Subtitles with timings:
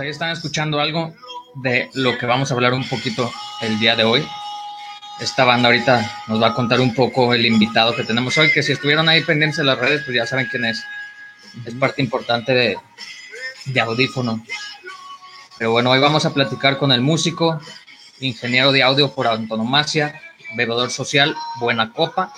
[0.00, 1.14] ahí están escuchando algo
[1.56, 4.26] de lo que vamos a hablar un poquito el día de hoy.
[5.20, 8.62] Esta banda ahorita nos va a contar un poco el invitado que tenemos hoy, que
[8.62, 10.82] si estuvieron ahí pendientes de las redes, pues ya saben quién es.
[11.64, 12.76] Es parte importante de,
[13.66, 14.42] de audífono.
[15.58, 17.60] Pero bueno, hoy vamos a platicar con el músico,
[18.20, 20.20] ingeniero de audio por antonomasia,
[20.56, 22.32] bebedor social, buena copa,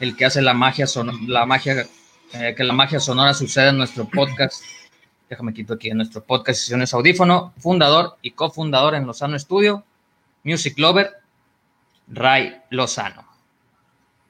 [0.00, 1.86] el que hace la magia, son, la magia
[2.32, 4.62] eh, que la magia sonora sucede en nuestro podcast
[5.30, 9.84] déjame quito aquí en nuestro podcast Sesiones Audífono, fundador y cofundador en Lozano Studio,
[10.42, 11.12] Music Lover,
[12.08, 13.24] Ray Lozano.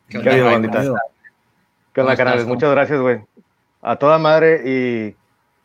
[0.09, 1.03] ¿Qué onda, ¿Qué onda,
[1.95, 2.47] ¿Qué onda canales?
[2.47, 3.21] Muchas gracias, güey.
[3.81, 5.17] A toda madre y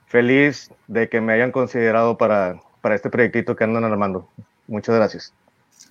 [0.07, 4.29] feliz de que me hayan considerado para, para este proyectito que andan armando.
[4.67, 5.33] Muchas gracias.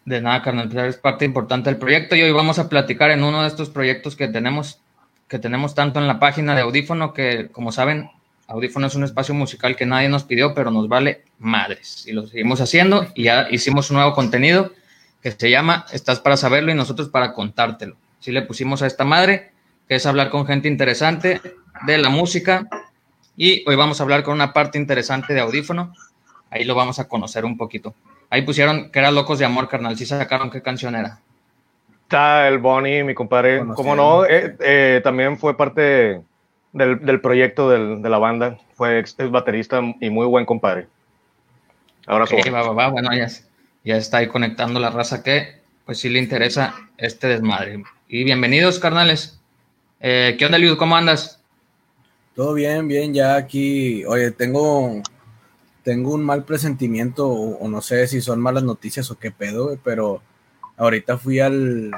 [0.06, 3.22] De nada, carnal, pues es parte importante del proyecto y hoy vamos a platicar en
[3.22, 4.80] uno de estos proyectos que tenemos,
[5.28, 8.10] que tenemos tanto en la página de Audífono que, como saben,
[8.46, 12.04] Audífono es un espacio musical que nadie nos pidió, pero nos vale madres.
[12.06, 14.72] Y lo seguimos haciendo y ya hicimos un nuevo contenido
[15.22, 17.96] que se llama Estás para saberlo y nosotros para contártelo.
[18.20, 19.52] Sí le pusimos a esta madre,
[19.88, 21.40] que es hablar con gente interesante
[21.86, 22.68] de la música.
[23.36, 25.94] Y hoy vamos a hablar con una parte interesante de Audífono.
[26.50, 27.94] Ahí lo vamos a conocer un poquito.
[28.28, 29.96] Ahí pusieron que era Locos de Amor, carnal.
[29.96, 31.20] Sí sacaron qué canción era.
[32.02, 33.64] Está el Bonnie, mi compadre.
[33.74, 36.20] Como no, eh, eh, también fue parte
[36.74, 38.58] del, del proyecto del, de la banda.
[38.74, 40.88] Fue ex, baterista y muy buen compadre.
[42.06, 42.88] Ahora okay, va, va, va.
[42.88, 43.28] Bueno, ya,
[43.84, 47.82] ya está ahí conectando la raza que pues sí le interesa este desmadre.
[48.08, 49.40] Y bienvenidos, carnales.
[50.00, 50.76] Eh, ¿Qué onda, Liu?
[50.76, 51.42] ¿Cómo andas?
[52.34, 54.04] Todo bien, bien, ya aquí.
[54.06, 55.00] Oye, tengo,
[55.82, 59.78] tengo un mal presentimiento, o, o no sé si son malas noticias o qué pedo,
[59.84, 60.20] pero
[60.76, 61.92] ahorita fui al,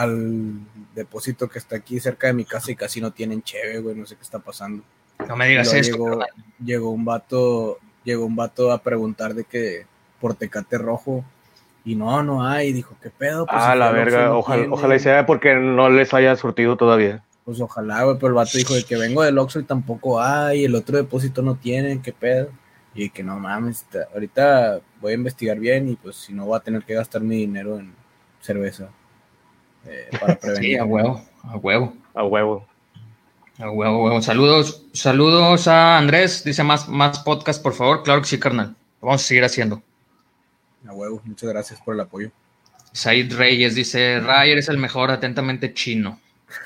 [0.00, 0.60] al
[0.94, 4.06] depósito que está aquí cerca de mi casa y casi no tienen cheve, güey, no
[4.06, 4.82] sé qué está pasando.
[5.28, 5.92] No me digas eso.
[5.92, 6.20] Llegó,
[6.64, 9.84] llegó, un vato, llegó un vato a preguntar de que
[10.18, 11.22] por Tecate Rojo
[11.84, 13.44] y no, no hay, dijo, ¿qué pedo?
[13.44, 17.22] Pues ah, la verga, no ojalá, ojalá sea porque no les haya surtido todavía.
[17.44, 20.64] Pues ojalá, güey, pero el vato dijo de que vengo del Oxxo y tampoco hay,
[20.64, 22.48] el otro depósito no tienen, ¿qué pedo?
[22.94, 23.84] Y que no mames,
[24.14, 27.36] ahorita voy a investigar bien y pues si no voy a tener que gastar mi
[27.36, 27.92] dinero en
[28.40, 28.88] cerveza.
[29.86, 30.72] Eh, para prevenir.
[30.72, 31.94] Sí, a huevo, a huevo.
[32.14, 32.66] A huevo.
[33.58, 34.22] A huevo, huevo.
[34.22, 36.44] Saludos, saludos a Andrés.
[36.44, 38.02] Dice más, más podcast, por favor.
[38.02, 38.74] Claro que sí, carnal.
[39.02, 39.82] Lo vamos a seguir haciendo.
[40.88, 42.30] A huevo, muchas gracias por el apoyo.
[42.92, 46.18] Said Reyes dice: Ray, eres el mejor, atentamente chino.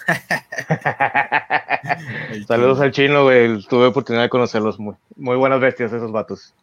[2.46, 3.60] Saludos al chino, güey.
[3.66, 4.78] Tuve oportunidad de conocerlos.
[4.78, 6.54] Muy, muy buenas bestias esos vatos.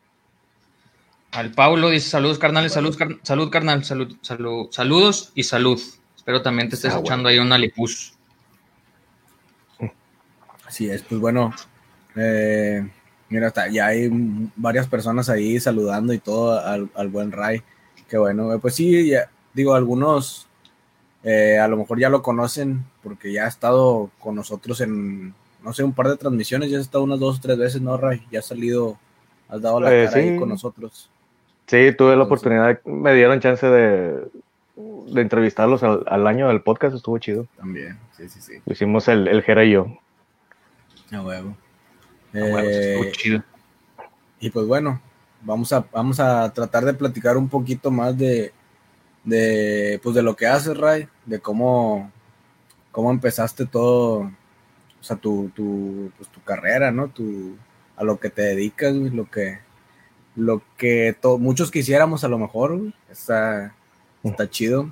[1.31, 2.73] Al Paulo dice: Saludos, carnales.
[2.73, 3.83] Salud, car salud carnal.
[3.83, 5.79] Salud, salud, saludos y salud.
[6.31, 8.13] Espero también te estés ah, echando ahí una lipus.
[10.65, 11.53] Así es, pues bueno,
[12.15, 12.87] eh,
[13.27, 14.09] mira, está, ya hay
[14.55, 17.61] varias personas ahí saludando y todo al, al buen Ray.
[18.07, 20.47] Que bueno, pues sí, ya, digo, algunos
[21.25, 25.73] eh, a lo mejor ya lo conocen porque ya ha estado con nosotros en, no
[25.73, 28.25] sé, un par de transmisiones, ya ha estado unas dos o tres veces, ¿no, Ray?
[28.31, 28.97] Ya ha salido,
[29.49, 31.09] has dado la eh, cara ahí con nosotros.
[31.67, 34.29] Sí, tuve la oportunidad, me dieron chance de,
[35.07, 37.47] de entrevistarlos al, año del podcast estuvo chido.
[37.57, 38.53] También, sí, sí, sí.
[38.65, 39.87] hicimos el, el Jera y yo.
[41.11, 41.55] A huevo.
[42.33, 43.43] Eh, chido.
[44.39, 45.01] Y pues bueno,
[45.41, 48.53] vamos a, vamos a tratar de platicar un poquito más de,
[49.23, 52.11] de, pues de lo que haces, Ray, de cómo,
[52.91, 57.09] cómo empezaste todo, o sea, tu, tu, pues, tu carrera, ¿no?
[57.09, 57.55] Tu,
[57.95, 59.59] a lo que te dedicas, lo que,
[60.35, 63.75] lo que muchos quisiéramos a lo mejor, Está,
[64.23, 64.91] está chido.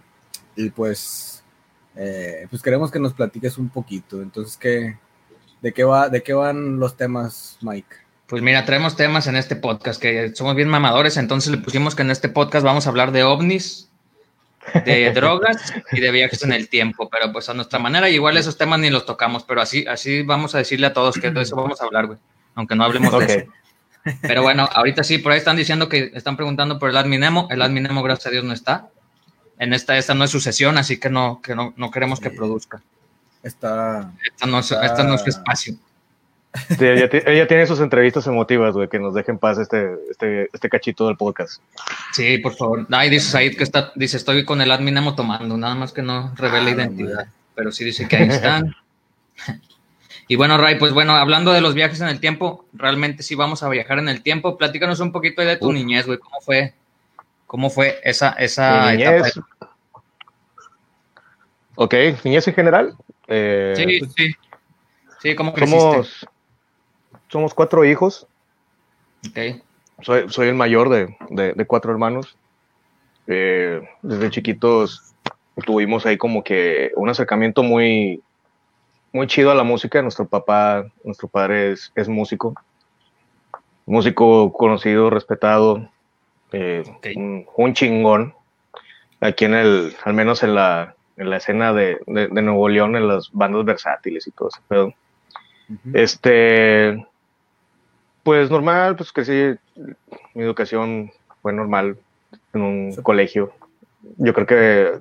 [0.56, 1.44] Y pues,
[1.96, 4.22] eh, pues queremos que nos platiques un poquito.
[4.22, 4.98] Entonces, ¿qué,
[5.62, 7.96] de, qué va, ¿de qué van los temas, Mike?
[8.30, 12.04] Pues mira, traemos temas en este podcast que somos bien mamadores, entonces le pusimos que
[12.04, 13.90] en este podcast vamos a hablar de ovnis,
[14.86, 18.56] de drogas y de viajes en el tiempo, pero pues a nuestra manera, igual esos
[18.56, 21.56] temas ni los tocamos, pero así, así vamos a decirle a todos que de eso
[21.56, 22.20] vamos a hablar, güey,
[22.54, 23.52] aunque no hablemos de eso.
[24.22, 27.64] Pero bueno, ahorita sí, por ahí están diciendo que están preguntando por el adminemo, el
[27.64, 28.90] adminemo gracias a Dios no está,
[29.60, 32.32] en esta, esta no es su sesión, así que no, que no, no queremos que
[32.32, 32.82] produzca.
[33.44, 35.76] Está, esta, no, es, esta no es su espacio.
[36.70, 41.08] Sí, ella, tiene sus entrevistas emotivas, güey, que nos dejen paz este, este, este cachito
[41.08, 41.62] del podcast.
[42.12, 42.88] Sí, por favor.
[42.90, 46.34] Ay, dice Said que está, dice, estoy con el admin tomando, nada más que no
[46.36, 48.74] revela ah, identidad, pero sí dice que ahí están.
[50.28, 53.62] y bueno, Ray, pues bueno, hablando de los viajes en el tiempo, realmente sí vamos
[53.62, 54.58] a viajar en el tiempo.
[54.58, 56.74] Platícanos un poquito de tu niñez, güey, ¿cómo fue
[57.50, 59.28] ¿Cómo fue esa, esa etapa?
[61.74, 62.96] Ok, niñez en general.
[63.28, 64.36] Eh, sí, sí.
[65.20, 65.80] Sí, ¿cómo creciste?
[65.80, 66.28] Somos,
[67.28, 68.28] somos cuatro hijos.
[69.28, 69.64] Ok.
[70.04, 72.38] soy, soy el mayor de, de, cuatro hermanos.
[73.26, 75.16] Eh, desde chiquitos
[75.66, 78.22] tuvimos ahí como que un acercamiento muy,
[79.12, 80.04] muy chido a la música.
[80.04, 82.54] Nuestro papá, nuestro padre es, es músico.
[83.88, 85.90] Músico conocido, respetado,
[86.52, 86.84] eh,
[87.56, 88.34] un, chingón.
[89.22, 93.08] Aquí en el, al menos en la, en la escena de, de, Nuevo León, en
[93.08, 94.94] las bandas versátiles y todo ese pedo.
[95.94, 97.06] Este,
[98.24, 99.58] pues normal, pues crecí,
[100.34, 101.12] mi educación
[101.42, 101.98] fue normal
[102.54, 103.54] en un colegio.
[104.18, 105.00] Yo creo que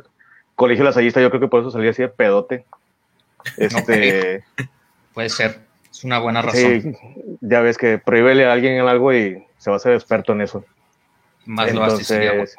[0.55, 2.65] colegio lasallista, yo creo que por eso salí así de pedote.
[3.57, 4.45] Este,
[5.15, 5.61] Puede ser,
[5.91, 6.97] es una buena razón.
[7.41, 10.65] ya ves que prohíbele a alguien algo y se va a hacer experto en eso.
[11.49, 12.57] Más Entonces,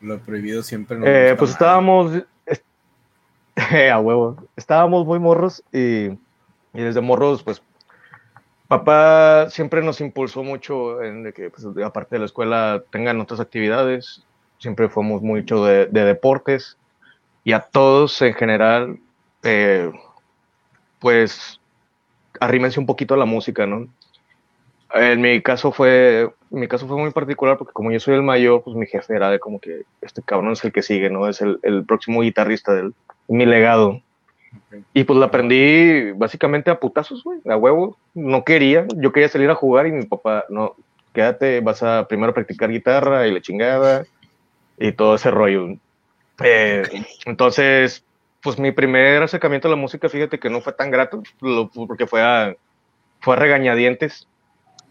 [0.00, 2.24] lo prohibido siempre no eh, Pues estábamos
[3.92, 6.18] a huevo, estábamos muy morros y, y
[6.72, 7.62] desde morros, pues
[8.68, 13.38] papá siempre nos impulsó mucho en de que, pues, aparte de la escuela, tengan otras
[13.38, 14.22] actividades.
[14.58, 16.78] Siempre fuimos mucho de, de deportes
[17.44, 18.98] y a todos en general,
[19.42, 19.92] eh,
[21.00, 21.60] pues,
[22.40, 23.88] arrímense un poquito a la música, ¿no?
[24.94, 28.62] En mi caso fue, mi caso fue muy particular porque como yo soy el mayor,
[28.62, 31.28] pues mi jefe era de como que este cabrón es el que sigue, ¿no?
[31.28, 32.90] Es el, el próximo guitarrista de
[33.28, 34.02] mi legado.
[34.92, 37.96] Y pues la aprendí básicamente a putazos, güey, a huevo.
[38.14, 40.76] No quería, yo quería salir a jugar y mi papá, no,
[41.12, 44.04] quédate, vas a primero practicar guitarra y la chingada
[44.78, 45.76] y todo ese rollo.
[46.42, 46.82] Eh,
[47.24, 48.04] entonces,
[48.42, 51.22] pues mi primer acercamiento a la música, fíjate que no fue tan grato,
[51.74, 52.54] porque fue a,
[53.20, 54.28] fue a regañadientes.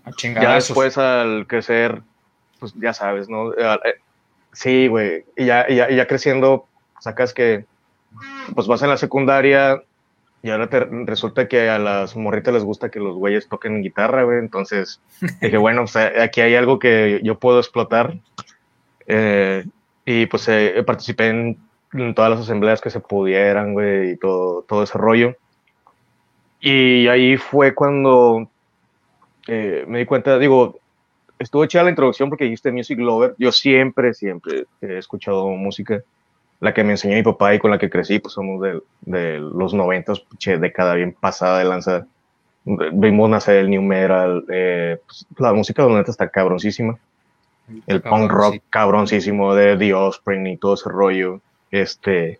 [0.03, 2.01] A ya después al crecer,
[2.59, 3.53] pues ya sabes, ¿no?
[3.53, 3.77] Eh,
[4.51, 6.67] sí, güey, y ya, y ya, y ya creciendo,
[6.99, 7.65] sacas que
[8.53, 9.81] pues vas en la secundaria
[10.43, 14.23] y ahora te resulta que a las morritas les gusta que los güeyes toquen guitarra,
[14.23, 14.39] güey.
[14.39, 14.99] Entonces
[15.41, 15.85] dije, bueno,
[16.19, 18.17] aquí hay algo que yo puedo explotar.
[19.05, 19.65] Eh,
[20.05, 21.57] y pues eh, participé en,
[22.15, 25.35] todas las asambleas que se pudieran, güey, y todo, todo ese rollo.
[26.59, 28.49] Y ahí fue cuando
[29.47, 30.79] eh, me di cuenta, digo,
[31.39, 33.35] estuvo chida la introducción porque dijiste Music Lover.
[33.37, 36.01] Yo siempre, siempre he escuchado música
[36.59, 39.39] la que me enseñó mi papá y con la que crecí, pues somos de, de
[39.39, 42.05] los noventas, década bien pasada de lanza.
[42.63, 46.99] Vimos nacer el New Metal, eh, pues, la música de los está cabroncísima.
[47.87, 51.41] El punk rock cabroncísimo de The Offspring y todo ese rollo.
[51.71, 52.39] Este,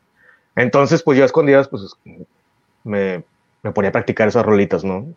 [0.56, 1.96] entonces, pues yo a escondidas, pues
[2.84, 3.24] me,
[3.64, 5.08] me ponía a practicar esas rolitas, ¿no?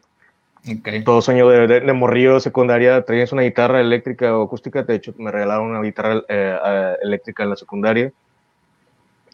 [1.05, 5.31] Todo sueño de, de, morrillo secundaria, traías una guitarra eléctrica o acústica, de hecho me
[5.31, 8.13] regalaron una guitarra eh, eléctrica en la secundaria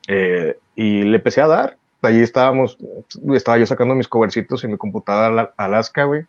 [0.09, 1.77] eh, y le empecé a dar.
[2.03, 2.79] Allí estábamos,
[3.32, 6.25] estaba yo sacando mis covercitos en mi computadora Alaska, güey.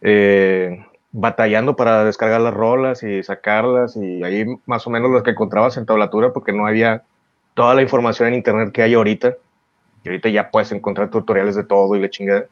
[0.00, 5.30] Eh, batallando para descargar las rolas y sacarlas y ahí más o menos las que
[5.30, 7.02] encontrabas en tablatura porque no había
[7.54, 9.34] toda la información en internet que hay ahorita.
[10.04, 12.46] Y ahorita ya puedes encontrar tutoriales de todo y le chingada.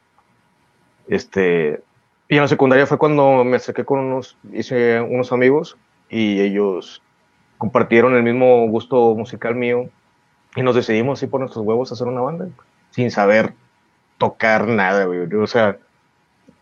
[1.09, 1.83] Este,
[2.29, 5.77] y en la secundaria fue cuando me acerqué con unos, hice unos amigos
[6.09, 7.03] y ellos
[7.59, 9.89] compartieron el mismo gusto musical mío
[10.57, 12.49] y nos decidimos así por nuestros huevos a hacer una banda,
[12.91, 13.53] sin saber
[14.19, 15.21] tocar nada, güey.
[15.35, 15.79] O sea,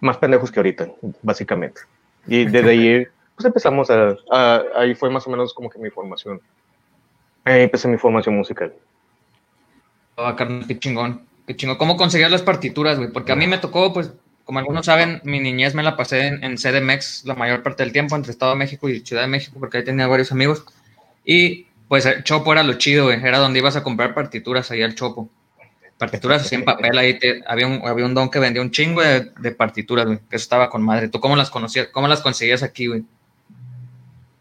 [0.01, 0.89] más pendejos que ahorita,
[1.23, 1.83] básicamente.
[2.27, 3.07] Y desde ahí,
[3.37, 4.17] pues empezamos a,
[4.77, 6.41] Ahí fue más o menos como que mi formación.
[7.45, 8.75] Ahí empecé mi formación musical.
[10.17, 11.27] Ah, qué chingón.
[11.47, 11.77] Qué chingón.
[11.77, 13.13] ¿Cómo conseguías las partituras, güey?
[13.13, 14.13] Porque a mí me tocó, pues,
[14.45, 17.93] como algunos saben, mi niñez me la pasé en, en CDMX la mayor parte del
[17.93, 20.65] tiempo, entre Estado de México y Ciudad de México, porque ahí tenía varios amigos.
[21.25, 23.25] Y pues el Chopo era lo chido, güey.
[23.25, 25.29] Era donde ibas a comprar partituras ahí al Chopo.
[25.99, 29.51] Partituras así en papel, ahí había, un, había un don que vendía un chingo de,
[29.53, 30.19] partituras, güey.
[30.29, 31.09] Que eso estaba con madre.
[31.09, 31.89] ¿Tú cómo las conocías?
[31.89, 33.05] ¿Cómo las conseguías aquí, güey?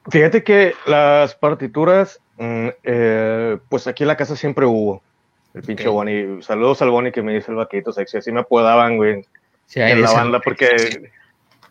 [0.10, 5.02] Fíjate que las partituras, mm, eh, pues aquí en la casa siempre hubo.
[5.54, 6.42] El pinche Bonnie.
[6.42, 8.18] Saludos al Bonnie que me dice el vaquito sexy.
[8.18, 9.24] Así me apodaban, güey.
[9.76, 11.12] En la banda porque,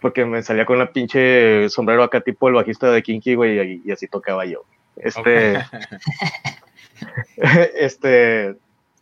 [0.00, 3.90] porque me salía con la pinche sombrero acá tipo el bajista de Kinky, güey, y
[3.90, 4.64] así tocaba yo.
[4.96, 5.58] Este,
[7.74, 8.56] este,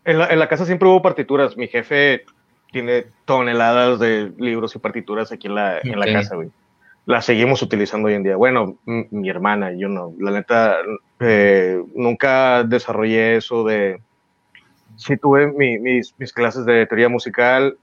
[0.04, 1.56] en la, en la, casa siempre hubo partituras.
[1.56, 2.24] Mi jefe
[2.72, 6.50] tiene toneladas de libros y partituras aquí en la, en la casa, güey.
[7.06, 8.36] Las seguimos utilizando hoy en día.
[8.36, 10.14] Bueno, mi hermana, yo no.
[10.18, 10.76] La neta,
[11.18, 14.00] eh, nunca desarrollé eso de...
[14.96, 17.78] Sí tuve mis, mis clases de teoría musical,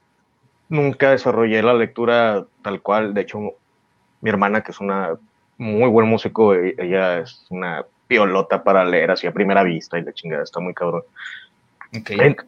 [0.70, 3.14] nunca desarrollé la lectura tal cual.
[3.14, 3.40] De hecho,
[4.22, 5.16] mi hermana, que es una
[5.58, 10.04] muy buen músico, e, ella es una piolota para leer así a primera vista y
[10.04, 11.04] la chingada está muy cabrón.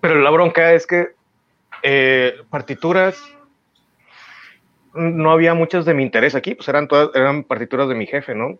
[0.01, 1.09] Pero la bronca es que
[1.83, 3.21] eh, partituras,
[4.93, 8.35] no había muchas de mi interés aquí, pues eran todas, eran partituras de mi jefe,
[8.35, 8.57] ¿no?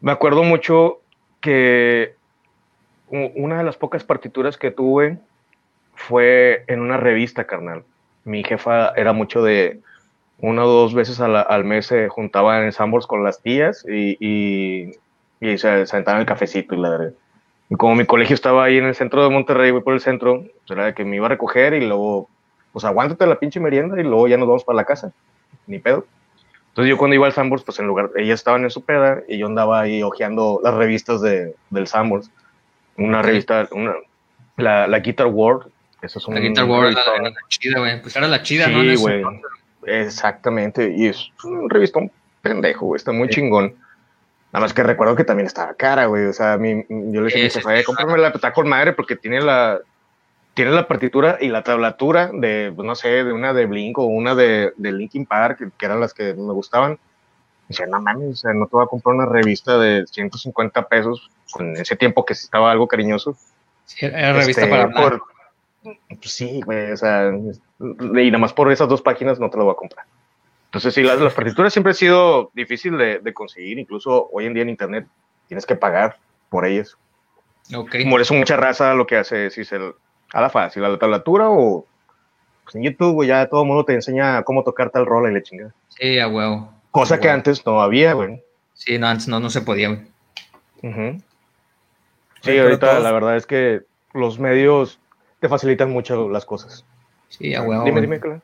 [0.00, 1.00] Me acuerdo mucho
[1.40, 2.16] que
[3.08, 5.18] una de las pocas partituras que tuve
[5.94, 7.84] fue en una revista, carnal.
[8.24, 9.80] Mi jefa era mucho de
[10.38, 14.92] una o dos veces al mes se juntaban en Sambors con las tías y, y,
[15.40, 17.12] y se, sentaban el cafecito y la verdad.
[17.70, 20.40] Y como mi colegio estaba ahí en el centro de Monterrey, voy por el centro,
[20.42, 22.28] pues era de que me iba a recoger y luego,
[22.70, 25.12] pues aguántate la pinche merienda y luego ya nos vamos para la casa.
[25.66, 26.04] Ni pedo.
[26.68, 29.38] Entonces yo cuando iba al Sambors, pues en lugar, ellas estaban en su peda y
[29.38, 32.30] yo andaba ahí hojeando las revistas de, del Sambors.
[32.98, 33.94] Una revista, una,
[34.58, 35.71] la, la Guitar World.
[36.02, 38.02] Eso es un, la Guitar World era la, chida, güey.
[38.02, 39.00] Pues era la chida, sí, ¿no?
[39.00, 39.22] güey.
[39.86, 40.92] Exactamente.
[40.96, 42.10] Y es un revistón
[42.42, 42.96] pendejo, güey.
[42.96, 43.74] Está muy chingón.
[44.52, 46.26] Nada más que recuerdo que también estaba cara, güey.
[46.26, 49.40] O sea, mi, yo le dije a mi cómprame la está con madre porque tiene
[49.40, 49.80] la,
[50.54, 54.04] tiene la partitura y la tablatura de, pues, no sé, de una de Blink o
[54.04, 56.98] una de, de Linkin Park, que, eran las que me gustaban.
[57.68, 61.30] Decía, no mames, o sea, no te voy a comprar una revista de 150 pesos
[61.50, 63.36] con ese tiempo que estaba algo cariñoso.
[63.86, 65.18] Sí, era revista este, para.
[65.82, 67.32] Pues sí, güey, o sea,
[67.80, 70.06] y nada más por esas dos páginas no te lo voy a comprar.
[70.66, 74.54] Entonces, sí, las, las partituras siempre han sido difícil de, de, conseguir, incluso hoy en
[74.54, 75.06] día en Internet
[75.46, 76.96] tienes que pagar por ellas.
[77.74, 77.96] Ok.
[78.08, 79.76] Por eso mucha raza lo que hace es irse
[80.32, 81.86] a la fácil, a la tablatura o
[82.64, 85.42] pues en YouTube, ya todo el mundo te enseña cómo tocar tal rola y le
[85.42, 85.74] chinga.
[85.88, 86.72] Sí, a huevo.
[86.90, 88.42] Cosa que antes no había, güey.
[88.74, 91.20] Sí, no, antes no, no se podía, güey.
[92.40, 93.82] Sí, ahorita la verdad es que
[94.14, 94.98] los medios
[95.42, 96.84] te facilitan mucho las cosas.
[97.28, 97.82] Sí, a huevo.
[97.82, 98.40] Dime, dime, claro.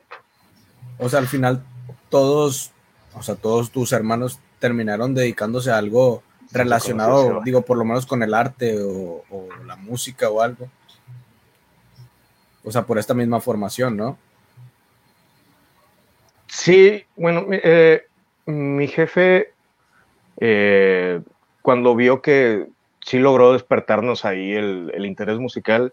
[0.99, 1.63] O sea, al final
[2.09, 2.73] todos,
[3.15, 8.25] o sea, todos tus hermanos terminaron dedicándose a algo relacionado, digo, por lo menos con
[8.25, 9.23] el arte o,
[9.65, 10.69] la música o algo.
[12.65, 14.19] O sea, por esta misma formación, ¿no?
[16.49, 18.09] Sí, bueno, eh,
[18.47, 19.53] mi jefe,
[20.41, 21.21] eh,
[21.63, 22.67] cuando vio que
[23.07, 25.93] sí logró despertarnos ahí el, el interés musical,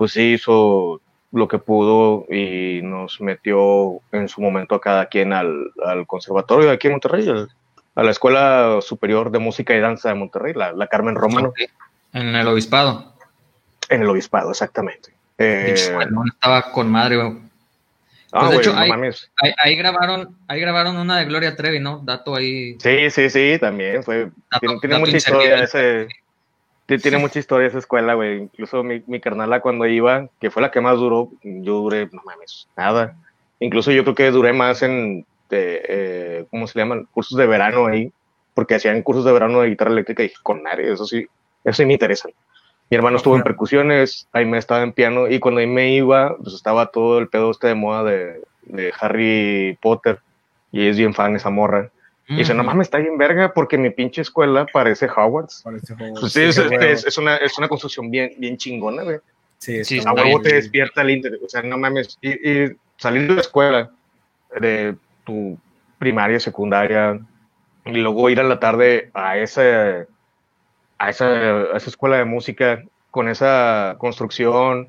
[0.00, 5.34] pues sí hizo lo que pudo y nos metió en su momento a cada quien
[5.34, 7.28] al, al conservatorio de aquí en Monterrey,
[7.94, 11.52] a la Escuela Superior de Música y Danza de Monterrey, la, la Carmen Romano.
[12.14, 13.12] En el obispado.
[13.90, 15.12] En el obispado, exactamente.
[15.36, 18.74] Eh, estaba con madre, ah, pues de hecho,
[19.58, 22.00] ahí, grabaron, ahí grabaron una de Gloria Trevi, ¿no?
[22.02, 22.78] Dato ahí.
[22.80, 24.30] Sí, sí, sí, también fue.
[24.80, 26.08] tiene, mucha historia ese,
[26.98, 28.42] tiene mucha historia esa escuela, güey.
[28.42, 32.22] Incluso mi, mi carnala cuando iba, que fue la que más duró, yo duré, no
[32.24, 33.16] mames, nada.
[33.60, 37.06] Incluso yo creo que duré más en, eh, ¿cómo se llaman?
[37.12, 38.12] Cursos de verano ahí,
[38.54, 41.26] porque hacían cursos de verano de guitarra eléctrica y dije, con nadie, eso sí,
[41.64, 42.28] eso sí me interesa.
[42.90, 46.36] Mi hermano estuvo en percusiones, ahí me estaba en piano y cuando ahí me iba,
[46.38, 50.18] pues estaba todo el pedo este de moda de, de Harry Potter
[50.72, 51.90] y es bien fan esa morra.
[52.30, 55.62] Y dice, no mames, está bien verga porque mi pinche escuela parece Hogwarts.
[55.64, 56.20] Parece Hogwarts.
[56.20, 56.58] Pues sí, es,
[57.04, 59.18] es, una, es una construcción bien, bien chingona, güey.
[59.58, 61.40] Sí, sí a huevo te despierta el interés.
[61.44, 62.18] O sea, no mames.
[62.22, 63.90] Y, y salir de la escuela,
[64.60, 64.94] de
[65.24, 65.58] tu
[65.98, 67.20] primaria, secundaria,
[67.84, 70.06] y luego ir a la tarde a esa,
[70.98, 74.88] a esa, a esa escuela de música con esa construcción,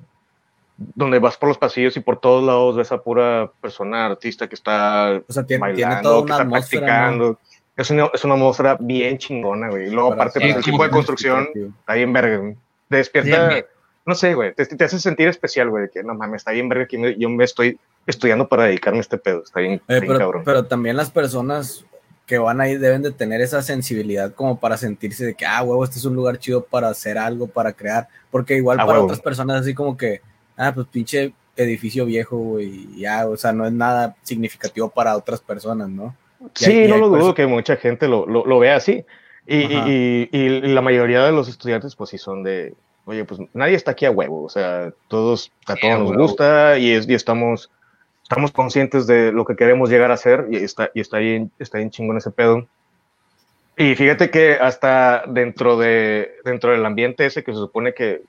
[0.96, 4.56] donde vas por los pasillos y por todos lados ves a pura persona artista que
[4.56, 7.40] está o sea, tiene, bailando, que está practicando.
[7.78, 9.88] Es una, es una atmósfera bien chingona, güey.
[9.88, 11.48] Y luego, aparte, pues, el tipo de construcción
[11.80, 12.54] está bien verga.
[12.90, 13.66] Te despierta,
[14.06, 16.88] no sé, güey, te, te, hace sentir especial, güey, que no mames, está bien verga
[16.88, 19.44] que yo me estoy estudiando para dedicarme a este pedo.
[19.44, 20.44] Está bien, pero, cabrón.
[20.44, 21.86] Pero también las personas
[22.26, 25.84] que van ahí deben de tener esa sensibilidad como para sentirse de que, ah, huevo,
[25.84, 28.08] este es un lugar chido para hacer algo, para crear.
[28.30, 30.22] Porque igual para otras personas así como que
[30.58, 35.42] ah, pues pinche edificio viejo, y ya, o sea, no es nada significativo para otras
[35.42, 36.16] personas, ¿no?
[36.56, 39.06] sí, no lo dudo que mucha gente lo, lo, lo vea así.
[39.48, 42.74] Y, y, y, la mayoría de los estudiantes, pues sí son de,
[43.06, 46.92] oye, pues nadie está aquí a huevo, o sea, todos, a todos nos gusta y,
[46.92, 47.72] es, y estamos,
[48.24, 51.80] estamos conscientes de lo que queremos llegar a hacer y está, y está bien, está
[51.80, 52.68] bien chingón ese pedo.
[53.78, 58.22] Y fíjate que hasta dentro, de, dentro del ambiente ese que se supone que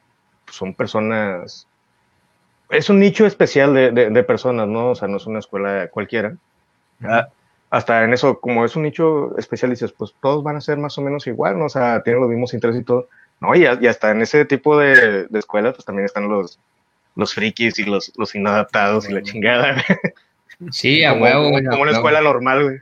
[0.51, 1.67] son personas
[2.73, 4.91] es un nicho especial de, de, personas, ¿no?
[4.91, 6.37] O sea, no es una escuela cualquiera.
[7.03, 7.29] Ah,
[7.71, 10.97] hasta en eso, como es un nicho especial, dices, pues todos van a ser más
[10.99, 11.67] o menos igual, ¿no?
[11.67, 13.09] O sea, tienen los mismos intereses y todo.
[13.41, 16.59] No, y, y hasta en ese tipo de, de escuelas, pues también están los,
[17.15, 19.85] los frikis y los, los inadaptados y la chingada.
[20.71, 21.65] Sí, a huevo, güey.
[21.65, 22.79] Como una escuela normal, güey.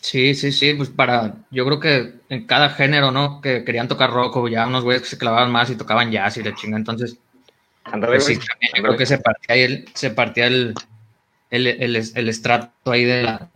[0.00, 3.40] Sí, sí, sí, pues para, yo creo que en cada género, ¿no?
[3.40, 6.36] Que querían tocar rock o ya unos güeyes que se clavaban más y tocaban jazz
[6.36, 7.18] y la chinga, entonces
[7.90, 8.38] pues sí,
[8.76, 10.74] yo creo que se partía el, se partía el,
[11.50, 13.50] el, el, el estrato ahí de la,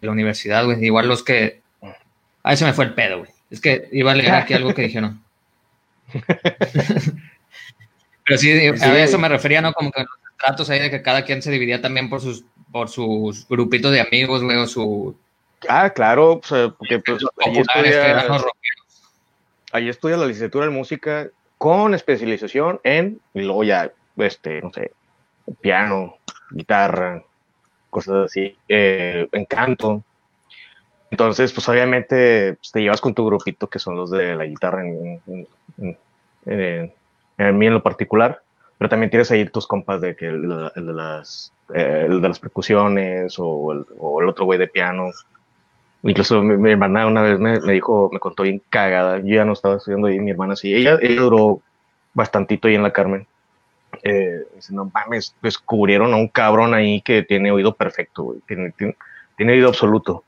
[0.00, 0.84] la universidad, güey.
[0.84, 1.62] Igual los que.
[2.42, 3.30] Ahí se me fue el pedo, güey.
[3.50, 5.22] Es que iba a leer aquí algo que dijeron.
[8.26, 9.72] Pero sí, a eso me refería, ¿no?
[9.72, 12.88] Como que los estratos ahí de que cada quien se dividía también por sus, por
[12.88, 15.16] sus grupitos de amigos, güey, o su.
[15.68, 16.40] Ah, claro,
[16.78, 18.26] porque pues, ahí, estudia,
[19.72, 21.30] ahí estudia la licenciatura en música
[21.64, 24.92] con especialización en, y luego ya, este, no sé,
[25.62, 26.16] piano,
[26.50, 27.22] guitarra,
[27.88, 30.02] cosas así, eh, en canto.
[31.10, 34.86] Entonces, pues obviamente pues, te llevas con tu grupito, que son los de la guitarra,
[34.86, 35.22] en,
[35.78, 36.92] en,
[37.38, 38.42] en, mí en lo particular,
[38.76, 43.36] pero también tienes ahí tus compas de que el, de, las, eh, de las percusiones
[43.38, 45.12] o el, o el otro güey de piano.
[46.04, 49.54] Incluso mi, hermana una vez me, me, dijo, me contó bien cagada, yo ya no
[49.54, 51.62] estaba estudiando ahí, mi hermana sí, ella, ella duró
[52.12, 53.26] bastantito ahí en la Carmen.
[54.02, 58.72] Eh, no mames, descubrieron a un cabrón ahí que tiene oído perfecto, Tiene,
[59.36, 60.24] tiene, oído absoluto.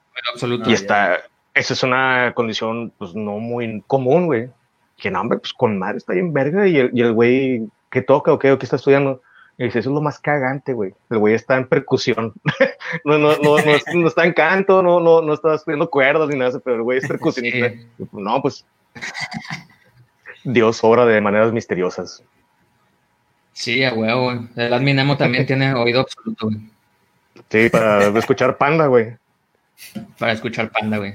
[0.64, 1.18] Y está,
[1.52, 4.48] esa es una condición, pues, no muy común, güey.
[4.96, 8.00] Que no, hombre, pues con madre está bien verga y el, y el güey que
[8.00, 9.20] toca o que, que está estudiando,
[9.58, 10.92] y dice, eso es lo más cagante, güey.
[11.08, 12.34] El güey está en percusión.
[13.04, 13.56] no, no, no,
[13.94, 16.98] no, está en canto, no, no, no está estudiando cuerdas ni nada, pero el güey
[16.98, 17.72] es percusionista.
[18.12, 18.66] No, pues
[20.44, 22.22] Dios obra de maneras misteriosas.
[23.54, 26.58] Sí, a huevo, El adminemo también tiene oído absoluto, güey.
[27.48, 29.16] Sí, para escuchar panda, güey.
[30.18, 31.14] Para escuchar panda, güey.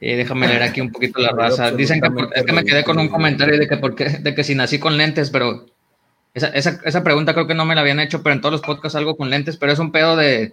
[0.00, 1.72] Y déjame leer aquí un poquito la raza.
[1.72, 4.54] Dicen que, es que me quedé con un comentario de que, por de que si
[4.54, 5.66] nací con lentes, pero
[6.36, 8.60] esa, esa, esa, pregunta creo que no me la habían hecho, pero en todos los
[8.60, 10.52] podcasts algo con lentes, pero es un pedo de,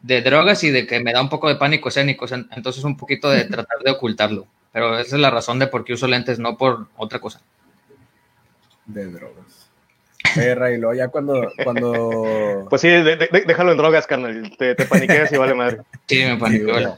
[0.00, 3.30] de drogas y de que me da un poco de pánico escénico, entonces un poquito
[3.30, 4.48] de tratar de ocultarlo.
[4.72, 7.40] Pero esa es la razón de por qué uso lentes, no por otra cosa.
[8.86, 9.70] De drogas.
[10.34, 12.66] Perra, y luego ya cuando, cuando...
[12.70, 14.50] Pues sí, déjalo en drogas, carnal.
[14.58, 15.82] Te, te paniqueas y vale madre.
[16.08, 16.96] Sí, me paniqueo.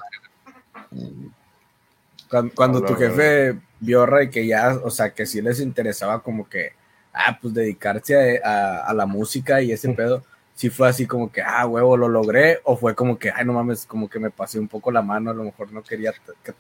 [2.55, 6.73] Cuando, tu jefe vio, Ray, que ya, o sea, que sí les interesaba como que,
[7.15, 10.25] ah, pues dedicarse a, la música y ese pedo,
[10.55, 13.55] sí fue así como que, ah, huevo, lo logré, o fue como que, ay, no
[13.55, 16.13] mames, como que me pasé un poco la mano, a lo mejor no quería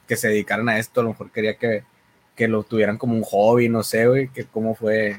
[0.07, 1.85] que, se dedicaran a esto, a lo mejor quería que,
[2.35, 5.17] que lo tuvieran como un hobby, no sé, güey, que cómo fue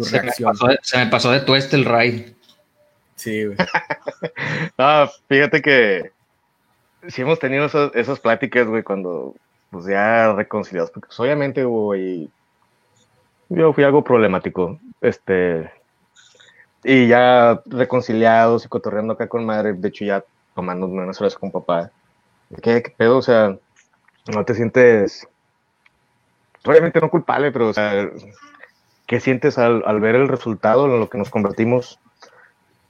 [0.00, 2.34] se Me pasó de, tueste el Ray.
[3.14, 3.56] Sí, güey.
[4.78, 6.12] ah, fíjate que
[7.08, 9.34] sí hemos tenido esas, pláticas, güey, cuando
[9.70, 12.30] pues ya reconciliados, porque pues, obviamente, güey,
[13.54, 15.70] yo fui algo problemático, este,
[16.84, 21.50] y ya reconciliados y cotorreando acá con madre, de hecho ya tomando unas horas con
[21.50, 21.90] papá,
[22.62, 23.18] ¿qué, pedo?
[23.18, 23.56] O sea,
[24.32, 25.28] no te sientes,
[26.64, 28.10] obviamente no culpable, pero, o sea,
[29.06, 31.98] ¿qué sientes al, ver el resultado en lo que nos convertimos?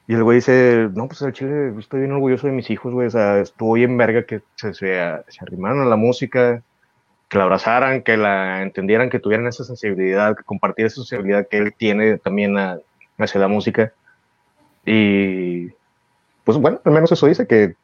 [0.09, 3.07] Y el güey dice, no, pues el chile, estoy bien orgulloso de mis hijos, güey,
[3.07, 4.99] o sea, estuvo bien verga que se, se,
[5.41, 6.63] arrimaron a la música,
[7.33, 11.57] que la abrazaran, que la entendieran, que tuvieran esa sensibilidad, que compartiera esa sensibilidad que
[11.57, 12.59] él tiene también
[13.19, 13.91] hacia la música.
[14.85, 15.69] Y
[16.45, 17.75] pues bueno, al menos eso dice, que,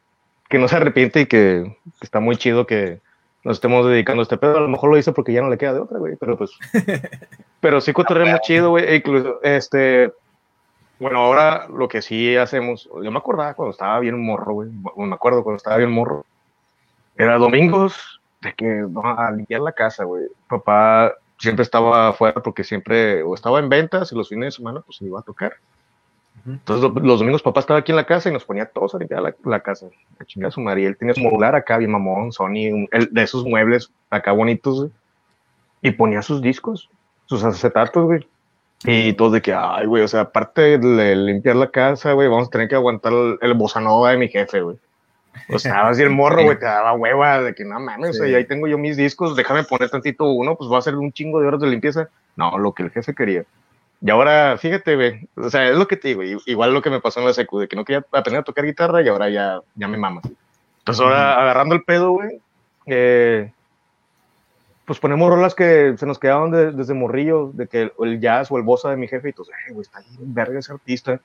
[0.49, 3.01] que no se arrepiente y que, que está muy chido que,
[3.43, 4.57] nos estemos dedicando a este pedo.
[4.57, 6.51] A lo mejor lo hice porque ya no le queda de otra, güey, pero pues.
[7.59, 8.85] pero sí cotorré muy chido, güey.
[8.85, 10.13] E incluso, este.
[10.99, 14.69] Bueno, ahora lo que sí hacemos, yo me acordaba cuando estaba bien morro, güey.
[14.69, 16.25] Me acuerdo cuando estaba bien morro.
[17.17, 20.27] Era domingos de que vamos a limpiar la casa, güey.
[20.47, 24.81] Papá siempre estaba afuera porque siempre o estaba en ventas y los fines de semana
[24.81, 25.53] pues iba a tocar.
[26.45, 29.21] Entonces los domingos papá estaba aquí en la casa y nos ponía todos a limpiar
[29.21, 29.87] la, la casa.
[30.19, 30.87] A chingar su María.
[30.87, 34.87] Él tenía su modular acá, bien mamón, Sony, de esos muebles acá bonitos,
[35.81, 36.89] Y ponía sus discos,
[37.25, 38.27] sus acetatos, güey.
[38.85, 42.47] Y todos de que, ay, güey, o sea, aparte de limpiar la casa, güey, vamos
[42.47, 44.77] a tener que aguantar el, el bossa nova de mi jefe, güey.
[45.49, 48.27] O sea, así el morro, güey, te daba hueva de que no mames, o sea,
[48.27, 51.11] y ahí tengo yo mis discos, déjame poner tantito uno, pues va a ser un
[51.11, 52.09] chingo de horas de limpieza.
[52.35, 53.43] No, lo que el jefe quería.
[54.01, 57.01] Y ahora, fíjate, güey, o sea, es lo que te digo, igual lo que me
[57.01, 59.59] pasó en la secu, de que no quería aprender a tocar guitarra y ahora ya,
[59.75, 60.23] ya me mamas.
[60.79, 62.39] Entonces ahora, agarrando el pedo, güey,
[62.85, 63.51] eh,
[64.85, 68.63] pues ponemos rolas que se nos quedaban desde morrillo, de que el, jazz o el
[68.63, 71.19] bossa de mi jefe, y entonces, güey, está bien verga ese artista.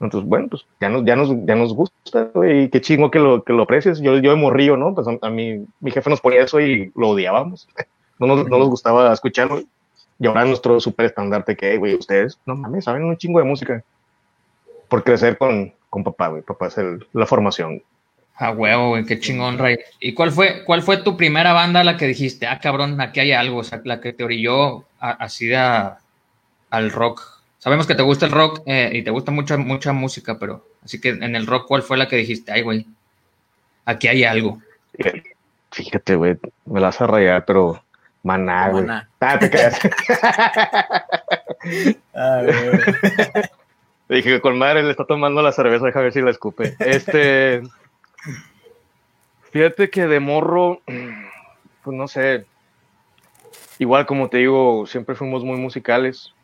[0.00, 3.18] Entonces, bueno, pues ya nos, ya nos, ya nos gusta, güey, y qué chingo que
[3.18, 4.00] lo, que lo aprecies.
[4.00, 4.94] Yo, yo de morrillo, ¿no?
[4.94, 7.68] Pues a, mí, mi jefe nos ponía eso y lo odiábamos.
[8.18, 9.62] No nos, no nos gustaba escucharlo.
[10.18, 13.82] Y ahora nuestro super estandarte que, güey, ustedes, no mames, saben un chingo de música.
[14.90, 16.42] Por crecer con, con papá, güey.
[16.42, 17.82] Papá es el, la formación.
[18.36, 19.78] Ah, huevo, güey, qué chingón, Ray.
[20.00, 23.20] ¿Y cuál fue, cuál fue tu primera banda a la que dijiste, ah, cabrón, aquí
[23.20, 23.60] hay algo?
[23.60, 28.32] O sea, la que te orilló así de al rock sabemos que te gusta el
[28.32, 31.82] rock eh, y te gusta mucha, mucha música, pero así que en el rock, ¿cuál
[31.82, 32.50] fue la que dijiste?
[32.50, 32.86] Ay, güey,
[33.84, 34.60] aquí hay algo.
[35.70, 37.80] Fíjate, güey, me la vas a rayar, pero
[38.24, 38.86] maná, güey.
[39.20, 39.78] Ah, te quedas.
[42.14, 42.42] ah,
[44.08, 46.74] Dije que con madre le está tomando la cerveza, deja ver si la escupe.
[46.80, 47.62] Este.
[49.52, 50.80] Fíjate que de morro,
[51.84, 52.46] pues no sé.
[53.78, 56.34] Igual como te digo, siempre fuimos muy musicales.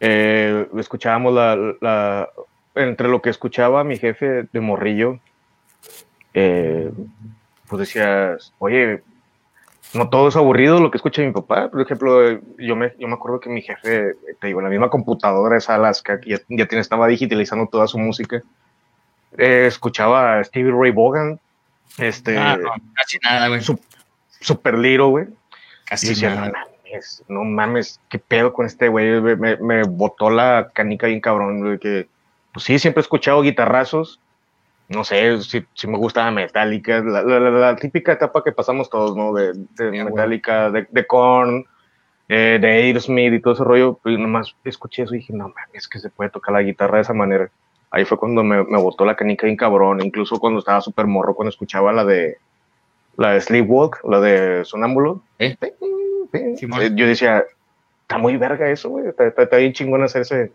[0.00, 2.28] Eh, escuchábamos la, la,
[2.74, 5.20] Entre lo que escuchaba mi jefe de morrillo,
[6.34, 6.90] eh,
[7.68, 9.02] pues decías, oye,
[9.94, 11.70] no todo es aburrido lo que escucha mi papá.
[11.70, 14.90] Por ejemplo, yo me, yo me acuerdo que mi jefe, te digo, en la misma
[14.90, 18.42] computadora esa Alaska, ya, ya tiene, estaba digitalizando toda su música,
[19.38, 21.40] eh, escuchaba a Stevie Ray Vaughan,
[21.98, 23.60] este, ah, no, casi nada, güey.
[24.40, 25.26] Super Liro, güey.
[25.86, 26.52] Casi nada.
[26.94, 31.20] No mames, no mames, qué pedo con este güey, me, me, botó la canica bien
[31.20, 32.08] cabrón, güey, que,
[32.52, 34.20] pues sí, siempre he escuchado guitarrazos,
[34.88, 39.16] no sé, si, si me gusta Metallica, la, la, la, típica etapa que pasamos todos,
[39.16, 39.32] ¿no?
[39.32, 41.64] De, de Metallica, de, de Korn,
[42.28, 45.74] eh, de Aerosmith y todo ese rollo, y nomás escuché eso y dije, no mames,
[45.74, 47.50] es que se puede tocar la guitarra de esa manera.
[47.90, 51.34] Ahí fue cuando me, me botó la canica bien cabrón, incluso cuando estaba súper morro,
[51.34, 52.38] cuando escuchaba la de
[53.16, 55.22] la de Sleepwalk, la de Sonámbulo.
[55.38, 55.56] ¿Eh?
[56.94, 57.44] Yo decía,
[58.02, 60.52] está muy verga eso, güey, está, está, está bien chingón hacer ese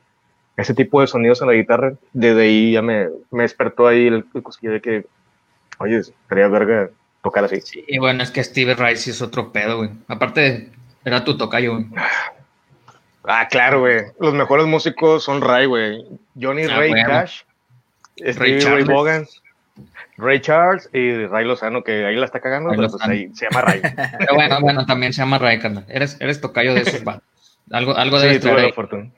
[0.62, 4.26] ese tipo de sonidos en la guitarra, desde ahí ya me, me despertó ahí el,
[4.34, 5.06] el de que,
[5.78, 6.90] oye, estaría verga
[7.24, 7.62] tocar así.
[7.62, 9.92] Sí, bueno, es que Steve Rice es otro pedo, güey.
[10.08, 10.70] Aparte,
[11.06, 11.86] era tu tocayo, güey.
[13.24, 14.06] Ah, claro, güey.
[14.20, 16.06] Los mejores músicos son Ray, güey.
[16.40, 17.42] Johnny ah, Ray Cash,
[18.18, 19.28] Steve Ray Vaughan,
[20.18, 23.62] Ray Charles y Ray Lozano, que ahí la está cagando, pero pues ahí se llama
[23.62, 23.82] Ray.
[24.20, 25.86] Pero bueno, bueno, también se llama Ray, carnal.
[25.88, 27.02] Eres, eres tocayo de esos
[27.72, 29.10] Algo, algo de sí, tuve la fortuna.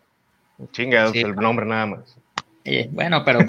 [0.71, 2.17] Chingados, el nombre nada más.
[2.91, 3.39] bueno, pero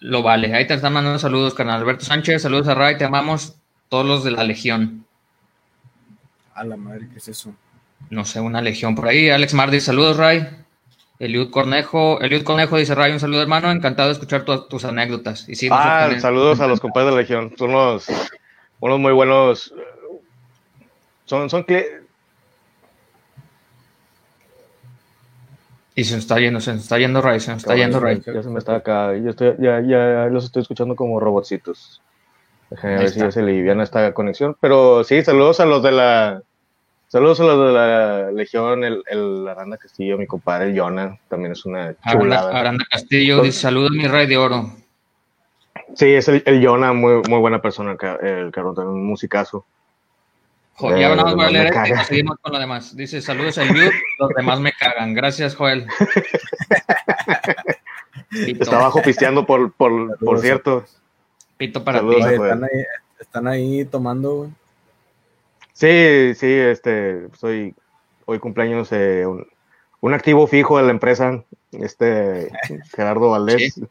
[0.00, 0.54] lo vale.
[0.54, 2.42] Ahí te están mandando saludos, canal Alberto Sánchez.
[2.42, 3.56] Saludos a Ray, te amamos.
[3.88, 5.06] Todos los de la Legión.
[6.54, 7.54] A la madre, ¿qué es eso?
[8.10, 9.30] No sé, una legión por ahí.
[9.30, 10.46] Alex Mardi, saludos, Ray.
[11.22, 15.48] Eliud Cornejo, Eliud Cornejo dice Ray, un saludo hermano, encantado de escuchar tus anécdotas.
[15.48, 18.08] Y ah, saludos a los compadres de la Legión, son unos,
[18.80, 19.72] unos muy buenos,
[21.26, 21.64] son, son,
[25.94, 28.20] Y se está yendo, se está yendo Ray, se está yendo Ray.
[28.26, 32.02] Ya se me está acá, yo estoy, ya, ya los estoy escuchando como robotcitos.
[32.68, 34.56] Déjenme ver si ya se liviana esta conexión.
[34.60, 36.42] Pero sí, saludos a los de la.
[37.12, 41.52] Saludos a los de la Legión, el, el Aranda Castillo, mi compadre, el Jonah, también
[41.52, 42.58] es una chulada.
[42.58, 44.72] Aranda, Castillo dice: Saludos, mi Ray de Oro.
[45.94, 49.66] Sí, es el, el Jonah, muy, muy buena persona, el cabrón, un musicazo.
[50.76, 52.96] Joder, ya vamos a leer y seguimos con lo demás.
[52.96, 55.12] Dice, saludos a YouTube, los demás me cagan.
[55.12, 55.86] Gracias, Joel.
[58.30, 60.86] Está abajo pisteando, por, por, por cierto.
[61.58, 62.16] Pito para ti.
[62.16, 62.84] Están ahí,
[63.20, 64.50] están ahí tomando,
[65.82, 67.74] Sí, sí, este, soy,
[68.26, 69.44] hoy cumpleaños eh, un,
[70.00, 71.42] un, activo fijo de la empresa,
[71.72, 72.52] este,
[72.94, 73.74] Gerardo Valdés.
[73.74, 73.88] Sí.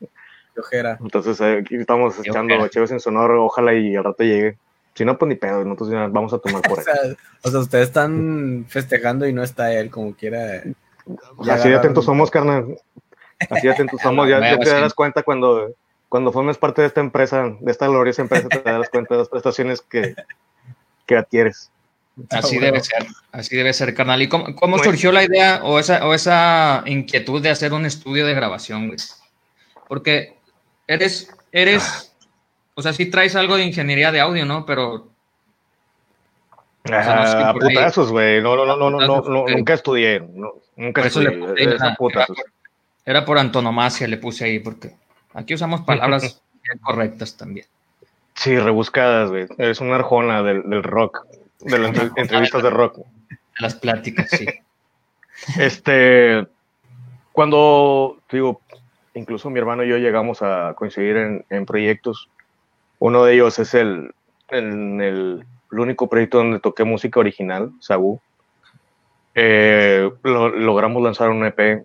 [1.01, 4.57] Entonces, eh, aquí estamos echando chéves en sonor, ojalá y al rato llegue.
[4.93, 7.17] Si no, pues ni pedo, nosotros vamos a tomar por él.
[7.43, 10.63] o, sea, ustedes están festejando y no está él, como quiera.
[11.49, 12.77] Así de atentos somos, carnal.
[13.49, 14.29] Así de atentos somos.
[14.29, 15.75] Ya, te darás cuenta cuando,
[16.07, 19.27] cuando formes parte de esta empresa, de esta gloriosa empresa, te darás cuenta de las
[19.27, 20.15] prestaciones que,
[21.05, 21.69] que adquieres.
[22.29, 24.21] Así debe ser, así debe ser, carnal.
[24.21, 28.25] ¿Y cómo, cómo surgió la idea o esa, o esa inquietud de hacer un estudio
[28.25, 28.99] de grabación, güey?
[29.87, 30.35] Porque
[30.87, 32.11] eres, eres
[32.73, 34.65] o sea, sí traes algo de ingeniería de audio, ¿no?
[34.65, 35.09] Pero.
[36.91, 38.41] Ah, putazos, güey.
[38.41, 40.19] No, no, no, no, no, no, nunca estudié.
[40.75, 41.27] nunca estudié.
[41.57, 41.95] era,
[43.05, 44.95] era, por, antonomasia, le puse ahí, porque
[45.33, 46.41] aquí usamos palabras
[46.81, 47.67] correctas también.
[48.33, 49.45] Sí, rebuscadas, güey.
[49.57, 51.27] Es una arjona del, del rock,
[51.63, 52.99] de las entrevistas de rock.
[53.59, 54.45] Las pláticas, sí.
[55.57, 56.45] Este,
[57.31, 58.61] cuando, digo,
[59.15, 62.29] incluso mi hermano y yo llegamos a coincidir en, en proyectos
[63.01, 64.13] uno de ellos es el,
[64.49, 68.21] el, único proyecto donde toqué música original, Sabu.
[69.33, 71.83] Eh, logramos lanzar un EP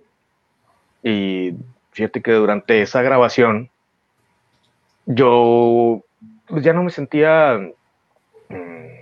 [1.03, 1.55] y
[1.93, 3.71] fíjate que durante esa grabación
[5.07, 6.03] yo
[6.51, 7.59] ya no me sentía,
[8.51, 8.96] mm,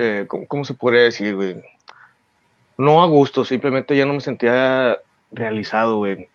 [0.00, 1.62] eh, ¿cómo, se puede decir?
[2.76, 4.98] No a gusto, simplemente ya no me sentía
[5.30, 6.28] realizado, güey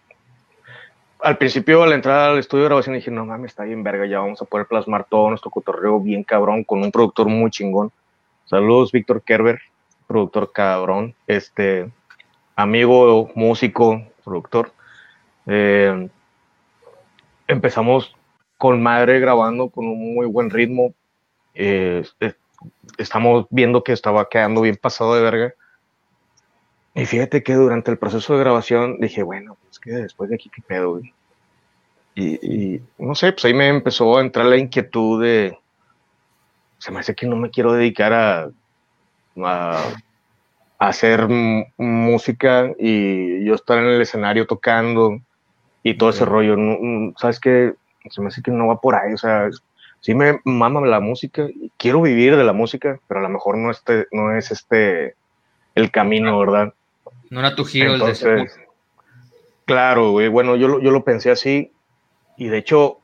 [1.25, 4.19] al principio, al entrar al estudio de grabación, dije, no mames, está bien verga, ya
[4.19, 7.91] vamos a poder plasmar todo nuestro cotorreo bien cabrón con un productor muy chingón.
[8.45, 9.59] Saludos, Víctor Kerber,
[10.05, 11.15] productor cabrón.
[11.25, 11.89] Este,
[12.55, 14.71] amigo, músico, productor.
[15.47, 16.09] Eh,
[17.47, 18.15] empezamos
[18.59, 20.93] con madre grabando con un muy buen ritmo.
[21.55, 22.03] Eh,
[22.97, 25.53] estamos viendo que estaba quedando bien pasado de verga.
[26.93, 30.49] Y fíjate que durante el proceso de grabación dije, bueno, pues que después de aquí,
[30.49, 31.01] ¿qué pedo?
[32.17, 35.57] Y, no sé, pues ahí me empezó a entrar la inquietud de,
[36.77, 38.49] se me hace que no me quiero dedicar a,
[39.43, 39.83] a,
[40.79, 41.27] hacer
[41.77, 45.19] música y yo estar en el escenario tocando
[45.83, 46.55] y todo ese rollo.
[47.17, 47.73] ¿Sabes qué?
[48.09, 49.49] Se me hace que no va por ahí, o sea,
[50.05, 53.71] sí me mama la música, quiero vivir de la música, pero a lo mejor no,
[53.71, 55.15] este, no es este
[55.73, 56.75] el camino, ¿verdad?
[57.31, 58.51] No era tu giro el de
[59.65, 61.71] Claro, güey, bueno, yo, yo lo pensé así
[62.37, 62.99] y de hecho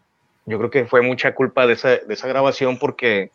[0.45, 3.31] yo creo que fue mucha culpa de esa, de esa grabación porque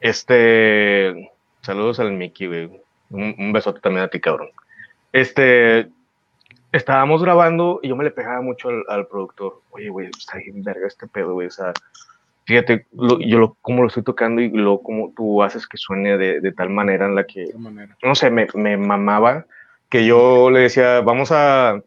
[0.00, 4.48] este, saludos al Mickey, güey, un, besote también a ti, cabrón.
[5.12, 5.88] Este,
[6.72, 10.88] estábamos grabando y yo me le pegaba mucho al, productor, oye, güey, está bien verga
[10.88, 11.72] este pedo, güey, o sea,
[12.46, 16.40] fíjate, yo lo, cómo lo estoy tocando y lo cómo tú haces que suene de,
[16.40, 17.44] de tal manera en la que,
[18.02, 19.46] no sé, me, me mamaba
[19.88, 21.80] que yo le decía, vamos a,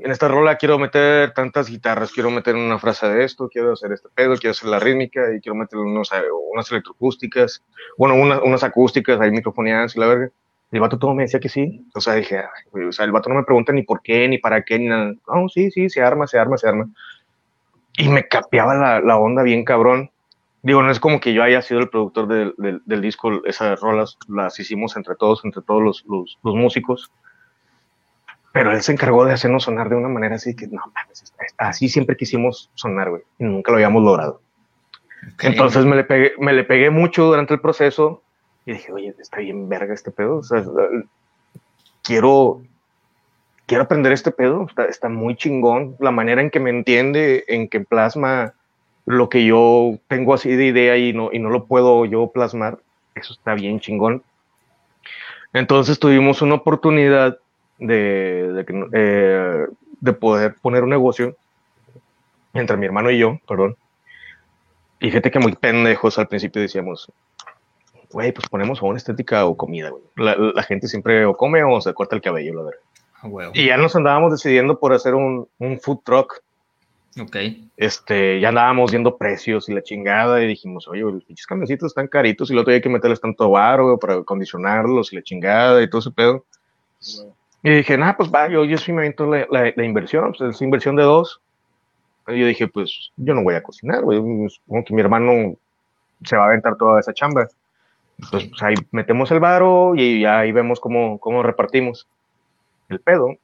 [0.00, 3.92] en esta rola quiero meter tantas guitarras, quiero meter una frase de esto, quiero hacer
[3.92, 6.10] este pedo, quiero hacer la rítmica y quiero meter unos,
[6.52, 7.62] unas electroacústicas,
[7.96, 10.30] bueno, unas acústicas ahí microfoneadas y la verga.
[10.70, 11.86] El vato todo me decía que sí.
[11.94, 14.62] O sea, dije, o sea, el vato no me pregunta ni por qué, ni para
[14.62, 15.14] qué, ni nada.
[15.26, 16.90] No, sí, sí, se arma, se arma, se arma.
[17.98, 20.10] Y me capeaba la, la onda bien cabrón.
[20.62, 24.16] Digo, no es como que yo haya sido el productor del, del, disco, esas rolas
[24.28, 27.12] las hicimos entre todos, entre todos los, los, músicos.
[28.52, 30.80] Pero él se encargó de hacernos sonar de una manera así que, no
[31.58, 34.40] así siempre quisimos sonar, güey, y nunca lo habíamos logrado.
[35.40, 38.22] Entonces me le, pegué, me le pegué mucho durante el proceso
[38.64, 40.36] y dije, oye, está bien verga este pedo.
[40.36, 40.64] O sea,
[42.02, 42.62] quiero,
[43.68, 44.66] quiero aprender este pedo.
[44.88, 48.54] Está, muy chingón la manera en que me entiende, en que plasma
[49.06, 52.78] lo que yo tengo así de idea y no, y no lo puedo yo plasmar,
[53.14, 54.22] eso está bien chingón.
[55.52, 57.38] Entonces tuvimos una oportunidad
[57.78, 59.66] de, eh,
[60.00, 61.36] de, poder poner un negocio
[62.52, 63.76] entre mi hermano y yo, perdón.
[65.00, 67.10] Y fíjate que muy pendejos al principio decíamos,
[68.10, 70.02] güey, pues ponemos una estética o comida, güey.
[70.16, 72.80] La, gente siempre o come o se corta el cabello, la verdad.
[73.22, 76.42] Ah, y ya nos andábamos decidiendo por hacer un, un food truck
[77.20, 77.36] Ok.
[77.76, 82.08] Este, ya andábamos viendo precios y la chingada y dijimos, oye, los pinches camioncitos están
[82.08, 86.00] caritos y luego hay que meterles tanto barro para acondicionarlos y la chingada y todo
[86.00, 86.44] ese pedo.
[87.62, 90.62] Y dije, nada, pues va, yo, yo sí me avento la, la, inversión, pues es
[90.62, 91.40] inversión de dos.
[92.28, 94.18] Y yo dije, pues yo no voy a cocinar, güey,
[94.50, 95.56] supongo que mi hermano
[96.24, 97.48] se va a aventar toda esa chamba.
[98.18, 102.06] Entonces, pues ahí metemos el varo y ahí vemos cómo, cómo repartimos
[102.88, 103.36] el pedo.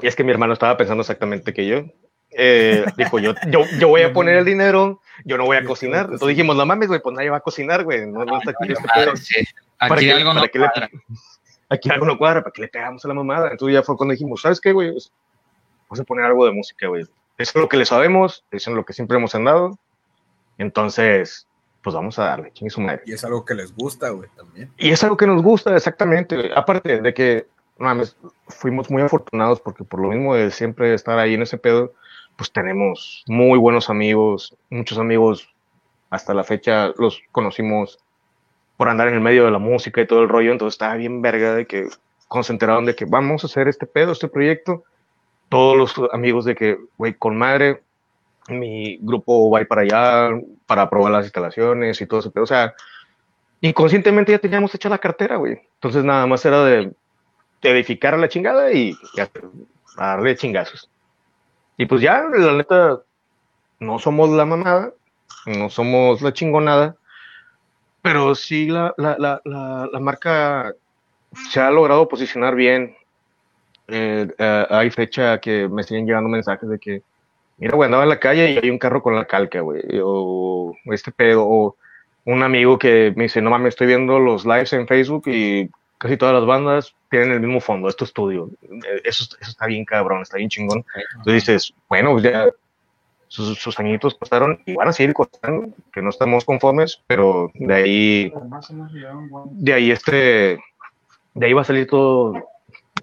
[0.00, 1.84] Y es que mi hermano estaba pensando exactamente que yo.
[2.30, 6.06] Eh, dijo, yo, yo, yo voy a poner el dinero, yo no voy a cocinar.
[6.06, 8.06] Entonces dijimos, no mames, güey, pues nadie va a cocinar, güey.
[8.06, 9.12] No, no está aquí este pedo.
[9.78, 10.90] Aquí algo no cuadra.
[11.68, 13.50] aquí algo no cuadra, ¿para que le pegamos a la mamada?
[13.50, 14.92] Entonces ya fue cuando dijimos, ¿sabes qué, güey?
[14.92, 15.12] Pues,
[15.88, 17.02] vamos a poner algo de música, güey.
[17.02, 19.78] Eso es lo que le sabemos, eso es lo que siempre hemos andado.
[20.58, 21.48] Entonces,
[21.82, 23.02] pues vamos a darle, chingue su madre.
[23.06, 24.70] Y es algo que les gusta, güey, también.
[24.76, 26.50] Y es algo que nos gusta, exactamente.
[26.54, 27.46] Aparte de que,
[27.82, 28.16] mames,
[28.48, 31.92] fuimos muy afortunados porque por lo mismo de siempre estar ahí en ese pedo,
[32.36, 35.48] pues tenemos muy buenos amigos, muchos amigos
[36.10, 37.98] hasta la fecha los conocimos
[38.76, 41.22] por andar en el medio de la música y todo el rollo, entonces estaba bien
[41.22, 41.88] verga de que
[42.48, 44.84] enteraron de que vamos a hacer este pedo, este proyecto,
[45.48, 47.82] todos los amigos de que, güey, con madre,
[48.48, 52.44] mi grupo va a ir para allá para probar las instalaciones y todo ese pedo,
[52.44, 52.74] o sea,
[53.60, 56.92] inconscientemente ya teníamos hecha la cartera, güey, entonces nada más era de,
[57.62, 59.30] edificar a la chingada y, y a
[59.96, 60.90] darle chingazos.
[61.76, 63.00] Y pues ya, la neta,
[63.80, 64.92] no somos la mamada,
[65.46, 66.96] no somos la chingonada,
[68.02, 69.40] pero sí la, la, la,
[69.90, 70.72] la, marca
[71.50, 72.96] se ha logrado posicionar bien.
[73.88, 77.02] Eh, eh, hay fecha que me siguen llegando mensajes de que,
[77.58, 80.74] mira, güey, andaba en la calle y hay un carro con la calca, güey, o
[80.86, 81.76] este pedo, o
[82.24, 85.68] un amigo que me dice, no mames, estoy viendo los lives en Facebook y
[86.02, 88.50] casi todas las bandas tienen el mismo fondo, esto estudio.
[88.60, 90.84] Eh, eso, eso está bien cabrón, está bien chingón.
[91.18, 92.48] Entonces dices, bueno, pues ya
[93.28, 97.72] sus, sus, añitos costaron y van a seguir costando, que no estamos conformes, pero de
[97.72, 98.32] ahí,
[99.52, 100.58] de ahí este,
[101.34, 102.34] de ahí va a salir todo.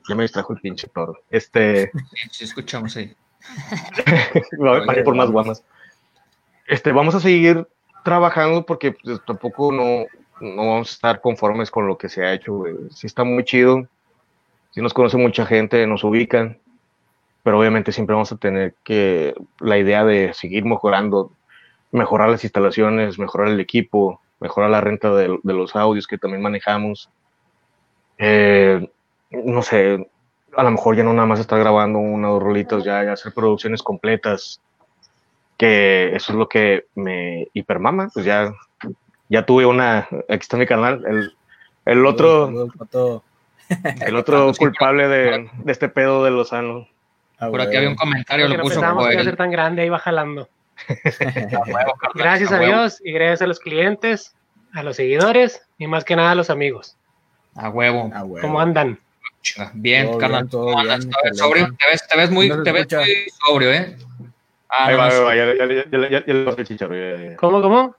[0.10, 1.18] Ya me distrajo el pinche toro.
[1.30, 1.92] Este.
[2.32, 3.16] Sí, escuchamos ahí.
[5.06, 5.64] por más guamas.
[6.68, 7.66] Este, vamos a seguir
[8.04, 10.06] trabajando porque pues, tampoco no,
[10.42, 13.88] no vamos a estar conformes con lo que se ha hecho, Sí está muy chido.
[14.72, 16.58] sí nos conoce mucha gente, nos ubican,
[17.44, 21.32] pero obviamente siempre vamos a tener que la idea de seguir mejorando,
[21.92, 27.10] mejorar las instalaciones, mejorar el equipo, mejorar la renta de, los audios que también manejamos.
[28.18, 28.90] Eh,
[29.32, 30.10] no sé,
[30.56, 33.14] a lo mejor ya no nada más estar grabando una o dos rolitos, ya, ya
[33.14, 34.62] hacer producciones completas,
[35.58, 38.54] que eso es lo que me hipermama, pues ya,
[39.30, 41.34] ya tuve una, aquí está mi canal, el,
[41.86, 42.70] el otro,
[44.02, 46.88] el otro culpable de, de, este pedo de Lozano.
[47.38, 48.76] Ah, Por aquí había un comentario, lo no puso.
[48.76, 50.50] Pensábamos que iba a ser tan grande, ahí va jalando.
[52.16, 54.36] gracias a Dios y gracias a los clientes,
[54.74, 56.98] a los seguidores y más que nada a los amigos.
[57.56, 58.12] A huevo.
[58.14, 58.42] A huevo.
[58.42, 59.00] ¿Cómo andan?
[59.74, 60.50] Bien, carnal.
[60.50, 61.70] sobrio?
[61.78, 63.98] Te ves, te ves muy, te ves muy sobrio, ¿eh?
[64.70, 66.96] Ah, ahí va, va, ya, ya, ya, ya, chicharro.
[67.38, 67.96] ¿Cómo, cómo?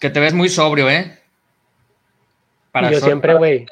[0.00, 1.18] Que te ves muy sobrio, ¿eh?
[2.72, 3.66] Para Yo siempre, güey.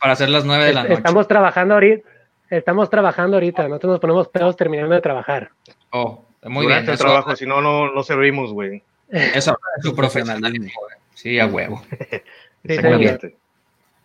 [0.00, 0.94] Para hacer las nueve de la noche.
[0.94, 2.08] Estamos trabajando ahorita.
[2.50, 3.68] Estamos trabajando ahorita.
[3.68, 5.50] Nosotros nos ponemos pedos terminando de trabajar.
[5.90, 6.92] Oh, muy Durante bien.
[6.92, 8.82] el trabajo, si no, no, no servimos, güey.
[9.10, 10.70] Eso es su profesionalismo.
[11.14, 11.82] Sí, a huevo.
[12.66, 13.18] Sí, muy bien.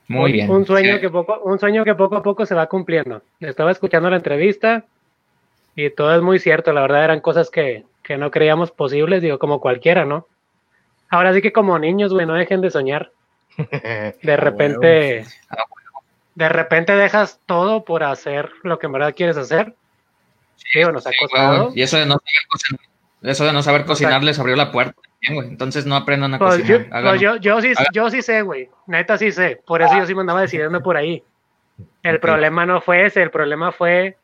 [0.07, 0.49] Muy bien.
[0.49, 3.23] Un sueño, que poco, un sueño que poco a poco se va cumpliendo.
[3.39, 4.85] Estaba escuchando la entrevista
[5.75, 6.71] y todo es muy cierto.
[6.71, 10.27] La verdad eran cosas que, que no creíamos posibles, digo, como cualquiera, ¿no?
[11.13, 13.11] Ahora sí que como niños, güey, no dejen de soñar.
[13.57, 15.23] De repente,
[16.33, 19.75] de repente dejas todo por hacer lo que en verdad quieres hacer.
[20.55, 21.71] Sí, nos ha costado.
[21.75, 22.81] Y eso de no saber cocinar,
[23.21, 24.99] eso de no saber cocinar les abrió la puerta.
[25.21, 26.81] Entonces no aprendan a pues cocinar.
[26.81, 28.69] Yo, pues yo, yo, sí, yo sí sé, güey.
[28.87, 29.61] Neta sí sé.
[29.67, 31.23] Por eso yo sí me andaba decidiendo por ahí.
[32.01, 34.17] El problema no fue ese, el problema fue,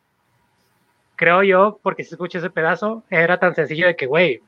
[1.15, 4.41] creo yo, porque si escuché ese pedazo, era tan sencillo de que, güey,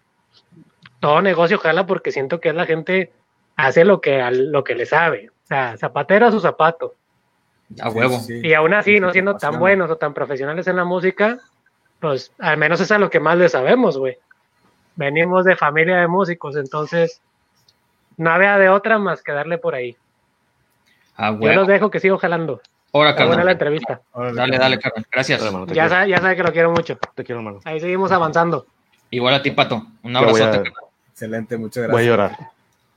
[1.02, 3.12] todo negocio jala porque siento que la gente
[3.58, 5.30] hace lo que, lo que le sabe.
[5.44, 6.96] O sea, zapatero a su zapato.
[7.82, 8.22] A huevo.
[8.30, 11.40] Y aún así, no siendo tan buenos o tan profesionales en la música,
[12.00, 14.18] pues al menos es a lo que más le sabemos, güey.
[14.96, 17.20] Venimos de familia de músicos, entonces
[18.18, 19.98] no había de otra más que darle por ahí.
[21.18, 22.62] A Yo los dejo que sigo jalando.
[22.94, 24.02] Ahora, Buena la entrevista.
[24.14, 25.06] Dale, dale, Carmen.
[25.10, 25.42] Gracias.
[25.68, 26.98] ya, sabe, ya sabe que lo quiero mucho.
[27.16, 27.60] Te quiero, hermano.
[27.64, 28.68] Ahí seguimos avanzando.
[29.10, 29.82] Igual a ti, Pato.
[30.04, 30.64] Un abrazo.
[31.22, 31.92] Excelente, muchas gracias.
[31.92, 32.38] Voy a llorar.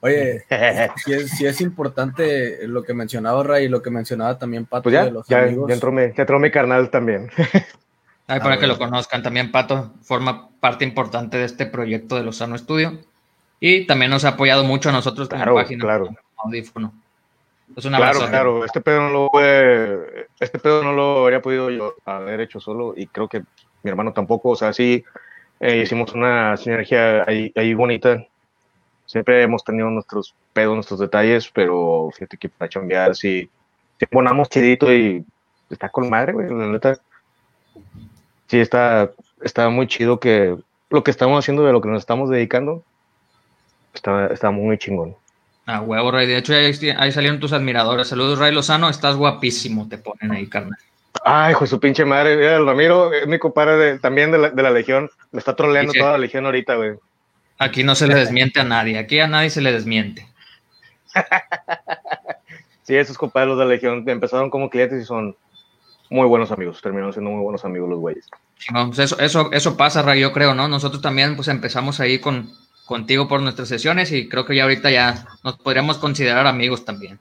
[0.01, 0.45] Oye,
[1.27, 5.05] si es, importante lo que mencionaba Ray y lo que mencionaba también Pato pues ya,
[5.05, 5.69] de los ya, amigos.
[5.69, 7.31] Ya entró, mi, ya entró mi carnal también.
[8.27, 12.23] Ay, para ah, que lo conozcan, también Pato forma parte importante de este proyecto de
[12.23, 12.99] Lozano Estudio
[13.61, 16.09] y también nos ha apoyado mucho a nosotros claro, página claro.
[16.39, 16.95] audífono.
[17.77, 19.31] Es una claro, claro, este pedo no lo
[20.41, 23.43] este pedo no lo habría podido yo haber hecho solo y creo que
[23.83, 25.05] mi hermano tampoco, o sea, sí
[25.61, 28.27] eh, hicimos una sinergia ahí, ahí bonita
[29.07, 33.51] Siempre hemos tenido nuestros pedos, nuestros detalles, pero fíjate que para chambear, si,
[33.99, 35.25] si ponamos chidito y
[35.69, 36.99] está con madre, güey, la neta.
[38.47, 39.11] Sí, está,
[39.43, 40.57] está muy chido que
[40.91, 42.83] lo que estamos haciendo, de lo que nos estamos dedicando,
[43.93, 45.17] está, está muy chingón.
[45.67, 46.27] Ah, huevo, Ray.
[46.27, 48.09] De hecho, ahí, salieron tus admiradores.
[48.09, 48.89] Saludos, Ray Lozano.
[48.89, 50.79] Estás guapísimo, te ponen ahí, carnal.
[51.25, 52.55] Ay, hijo de su pinche madre.
[52.57, 55.11] el Ramiro es mi compadre también de la, de la Legión.
[55.33, 56.95] Me está troleando toda la Legión ahorita, güey.
[57.59, 60.27] Aquí no se le desmiente a nadie, aquí a nadie se le desmiente.
[62.83, 65.37] sí, esos compadres de la Legión empezaron como clientes y son
[66.11, 68.27] muy buenos amigos, terminaron siendo muy buenos amigos los güeyes.
[68.87, 70.69] Pues eso, eso, eso pasa, Ray, yo creo, ¿no?
[70.69, 72.51] Nosotros también pues empezamos ahí con,
[72.85, 77.21] contigo por nuestras sesiones y creo que ya ahorita ya nos podríamos considerar amigos también.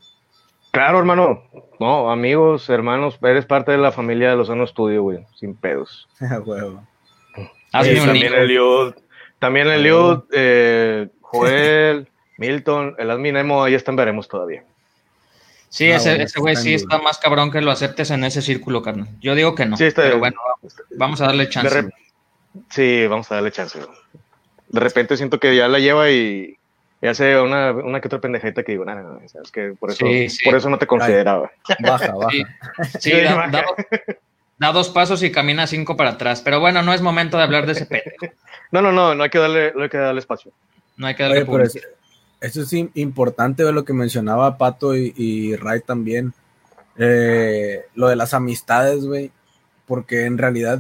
[0.73, 1.43] Claro, hermano.
[1.79, 6.09] No, amigos, hermanos, eres parte de la familia de los Lozano Studio, güey, sin pedos.
[6.45, 6.83] huevo.
[7.71, 8.33] Hazme un también
[9.38, 12.07] también Eliud, eh, Joel,
[12.38, 14.63] Milton, el Adminemo, ahí están, veremos todavía.
[15.69, 19.09] Sí, ah, ese, güey sí está más cabrón que lo aceptes en ese círculo, carnal.
[19.21, 20.38] Yo digo que no, sí, pero bueno,
[20.97, 21.88] vamos a darle chance.
[22.69, 23.79] sí, vamos a darle chance.
[24.69, 26.57] De repente siento que ya la lleva y,
[27.08, 30.06] hace una, una que otra pendejita que digo, nada, es que por eso,
[30.46, 31.52] por eso no te consideraba.
[31.80, 32.32] baja, baja.
[33.00, 33.12] Sí,
[34.58, 36.41] da, dos pasos y camina cinco para atrás.
[36.41, 38.34] Pero bueno, no es momento de hablar de ese pendejo.
[38.72, 40.51] No, no, no, no hay que darle, no hay que darle espacio.
[40.97, 41.45] No hay que darle
[42.43, 46.34] eso, es importante lo que mencionaba Pato y, Ray también.
[46.97, 49.32] Eh, lo de las amistades, güey.
[49.86, 50.80] Porque en realidad,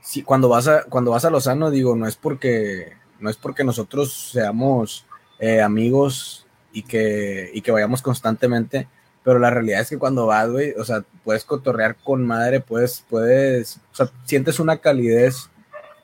[0.00, 3.64] si, cuando vas a, cuando vas a Lozano, digo, no es porque, no es porque
[3.64, 5.04] nosotros seamos
[5.38, 8.88] eh, amigos y que, y que vayamos constantemente,
[9.24, 13.04] pero la realidad es que cuando vas, güey, o sea, puedes cotorrear con madre, puedes,
[13.08, 15.50] puedes, o sea, sientes una calidez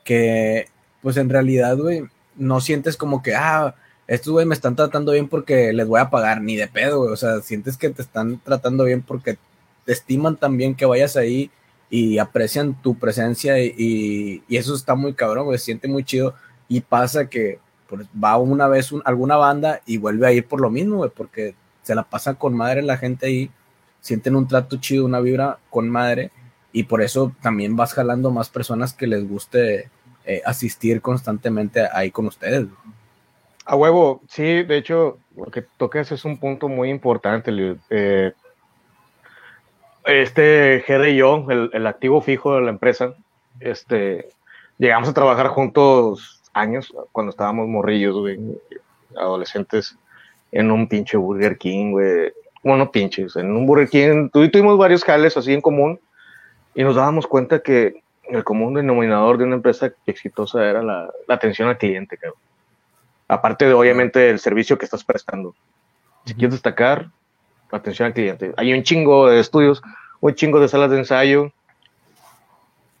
[0.03, 0.69] que
[1.01, 2.03] pues en realidad, güey,
[2.35, 3.75] no sientes como que, ah,
[4.07, 7.11] estos güey me están tratando bien porque les voy a pagar, ni de pedo, güey.
[7.11, 9.37] O sea, sientes que te están tratando bien porque
[9.85, 11.51] te estiman también que vayas ahí
[11.89, 16.35] y aprecian tu presencia y, eso está muy cabrón, güey, se siente muy chido
[16.67, 17.59] y pasa que
[17.91, 22.03] va una vez alguna banda y vuelve a ir por lo mismo, porque se la
[22.03, 23.51] pasa con madre la gente ahí,
[23.99, 26.31] sienten un trato chido, una vibra con madre
[26.71, 29.89] y por eso también vas jalando más personas que les guste
[30.25, 32.67] eh, asistir constantemente ahí con ustedes.
[33.65, 37.51] A huevo, sí, de hecho, lo que tocas es un punto muy importante,
[37.89, 38.33] eh,
[40.05, 43.15] este Jerry y yo, el, activo fijo de la empresa,
[43.59, 44.29] este,
[44.77, 48.15] llegamos a trabajar juntos años cuando estábamos morrillos,
[49.15, 49.97] adolescentes,
[50.51, 52.33] en un pinche Burger King, güey.
[52.63, 54.29] Bueno, pinches, en un Burger King.
[54.31, 55.99] Tuvimos varios jales así en común
[56.73, 61.69] y nos dábamos cuenta que el común denominador de una empresa exitosa era la, atención
[61.69, 62.39] al cliente, cabrón.
[63.27, 65.55] Aparte de, obviamente, el servicio que estás prestando.
[66.25, 67.09] Si quieres destacar,
[67.71, 68.53] atención al cliente.
[68.57, 69.83] Hay un chingo de estudios,
[70.21, 71.51] un chingo de salas de ensayo.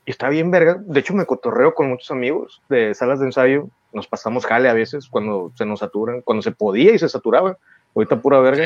[0.05, 0.77] Y está bien, verga.
[0.79, 3.67] De hecho, me cotorreo con muchos amigos de salas de ensayo.
[3.91, 7.57] Nos pasamos jale a veces cuando se nos saturan, cuando se podía y se saturaba.
[7.95, 8.65] Ahorita pura verga.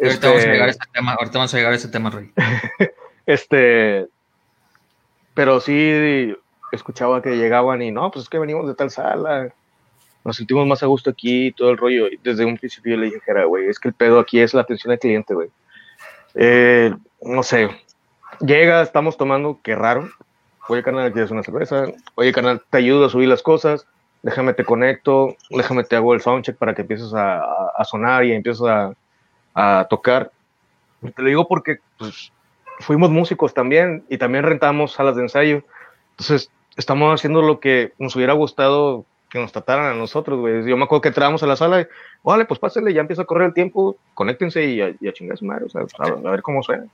[0.00, 2.30] Ahorita vamos a llegar a ese tema, ahorita vamos a llegar a ese tema, Rey.
[3.26, 4.06] este,
[5.34, 6.36] pero sí
[6.70, 9.52] escuchaba que llegaban y no, pues es que venimos de tal sala,
[10.24, 12.06] nos sentimos más a gusto aquí, todo el rollo.
[12.08, 14.60] Y desde un principio yo le dije, güey, es que el pedo aquí es la
[14.60, 15.48] atención al cliente, güey.
[16.34, 17.68] Eh, no sé,
[18.40, 20.08] llega, estamos tomando, qué raro.
[20.68, 21.86] Oye, carnal, ¿quieres una cerveza?
[22.14, 23.86] Oye, carnal, te ayudo a subir las cosas.
[24.22, 27.42] Déjame te conecto, déjame te hago el soundcheck para que empieces a,
[27.76, 28.92] a, sonar y empieces a,
[29.54, 30.30] a tocar.
[31.00, 32.32] te lo digo porque pues,
[32.80, 35.62] fuimos músicos también y también rentamos salas de ensayo.
[36.10, 40.66] Entonces, estamos haciendo lo que nos hubiera gustado que nos trataran a nosotros, güey.
[40.68, 41.86] Yo me acuerdo que entramos a la sala y,
[42.22, 45.38] vale, pues pásenle, ya empieza a correr el tiempo, conéctense y a, y a chingar
[45.38, 46.86] su madre, o sea, a, ver cómo suena.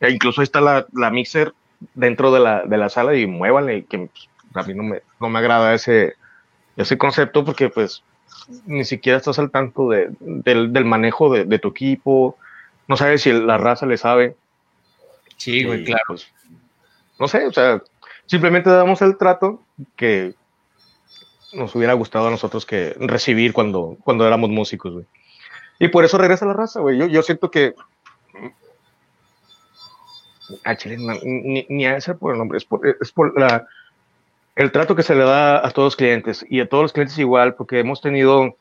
[0.00, 1.52] E incluso ahí está la, la mixer
[1.94, 5.28] dentro de la, de la, sala y muévanle, que pues, a mí no me, no
[5.28, 6.14] me agrada ese,
[6.76, 8.02] ese concepto porque pues
[8.66, 12.36] ni siquiera estás al tanto de, del, del, manejo de, de, tu equipo,
[12.88, 14.36] no sabes si la raza le sabe.
[15.36, 16.04] Sí, güey, claro.
[16.08, 16.32] Pues,
[17.18, 17.82] no sé, o sea,
[18.26, 19.62] simplemente damos el trato
[19.96, 20.34] que
[21.52, 25.06] nos hubiera gustado a nosotros que recibir cuando, cuando éramos músicos, güey.
[25.78, 26.98] Y por eso regresa la raza, güey.
[26.98, 27.74] Yo, yo siento que.
[30.64, 30.96] A Chile,
[31.68, 33.66] ni, a ese por el nombre, es por, es por la,
[34.56, 37.18] el trato que se le da a todos los clientes y a todos los clientes
[37.18, 38.56] igual, porque hemos tenido,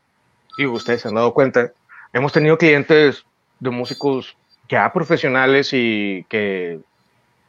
[0.58, 1.72] y ustedes se han dado cuenta,
[2.14, 3.26] hemos tenido clientes
[3.60, 4.36] de músicos
[4.70, 6.80] ya profesionales y que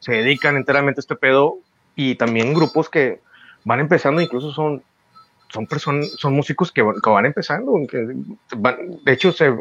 [0.01, 1.59] se dedican enteramente a este pedo
[1.95, 3.20] y también grupos que
[3.64, 4.82] van empezando, incluso son,
[5.49, 8.14] son, personas, son músicos que, que van empezando, que
[8.57, 9.55] van, de hecho se,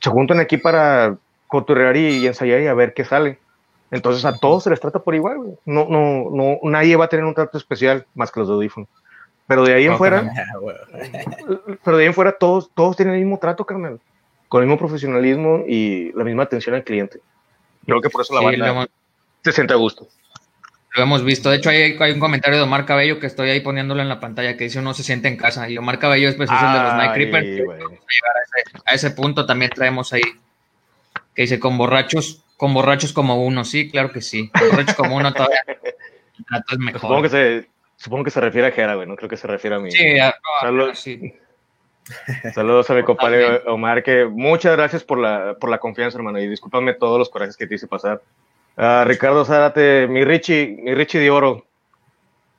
[0.00, 1.16] se juntan aquí para
[1.48, 3.38] coturrear y, y, ensayar y a ver qué sale.
[3.92, 7.24] Entonces a todos se les trata por igual, No, no, no, nadie va a tener
[7.24, 8.88] un trato especial más que los de audífonos.
[9.46, 10.32] Pero de ahí en fuera,
[11.84, 14.00] pero de ahí en fuera todos, todos tienen el mismo trato, carnal
[14.52, 17.20] con el mismo profesionalismo y la misma atención al cliente.
[17.86, 18.86] Creo que por eso la sí, banda
[19.42, 20.08] se siente a gusto.
[20.94, 21.48] Lo hemos visto.
[21.48, 24.20] De hecho, hay, hay, un comentario de Omar Cabello que estoy ahí poniéndolo en la
[24.20, 25.70] pantalla que dice uno se siente en casa.
[25.70, 27.62] Y Omar Cabello es preciso de los Night Creepers.
[28.84, 30.20] A, a, ese, punto también traemos ahí
[31.34, 33.64] que dice con borrachos, con borrachos como uno.
[33.64, 34.48] Sí, claro que sí.
[34.54, 35.64] Borrachos como uno todavía
[36.70, 37.00] es mejor.
[37.00, 39.08] Supongo que se, supongo que se refiere a Jera, güey.
[39.08, 39.90] No creo que se refiere a mí.
[39.90, 40.32] Sí, a,
[40.70, 41.34] no, sí.
[42.54, 46.46] Saludos a mi compadre Omar, que muchas gracias por la, por la confianza, hermano, y
[46.46, 48.22] discúlpame todos los corajes que te hice pasar.
[48.76, 51.66] Uh, Ricardo Zárate, mi Richie, mi Richie de oro,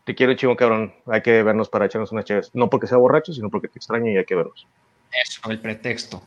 [0.04, 3.32] te quiero chivo cabrón, hay que vernos para echarnos unas chaves, no porque sea borracho,
[3.32, 4.68] sino porque te extraño y hay que vernos.
[5.14, 6.22] Eso, el pretexto.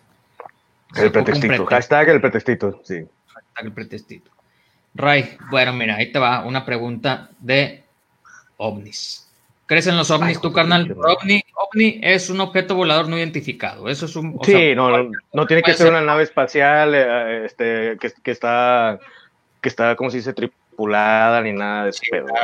[0.97, 3.07] El pretextito, hashtag el pretextito, sí.
[3.63, 4.31] El pretextito.
[4.95, 7.85] Ray, bueno, mira, ahí te va una pregunta de
[8.57, 9.27] ovnis.
[9.67, 10.97] ¿Crees en los ovnis tú, carnal?
[10.97, 13.89] OVNI, ovni es un objeto volador no identificado.
[13.89, 14.39] Eso es un.
[14.45, 19.01] Sí, no, no, tiene que ser, una nave espacial eh, este, que, que, está,
[19.61, 20.33] que está, ¿cómo se dice?
[20.33, 22.03] Tripulada ni nada de eso.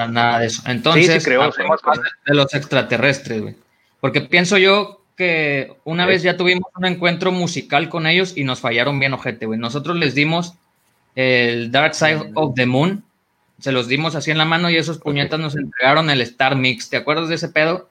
[0.08, 0.62] Nada de eso.
[0.66, 3.54] Entonces, creo, de los extraterrestres, güey.
[4.00, 8.58] Porque pienso yo que una vez ya tuvimos un encuentro musical con ellos y nos
[8.60, 9.60] fallaron bien, ojete, güey.
[9.60, 10.56] Nosotros les dimos
[11.14, 13.04] el Dark Side of the Moon
[13.62, 16.90] se los dimos así en la mano y esos puñetas nos entregaron el Star Mix.
[16.90, 17.88] ¿Te acuerdas de ese pedo?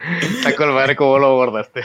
[0.00, 1.82] Está cómo lo abordaste.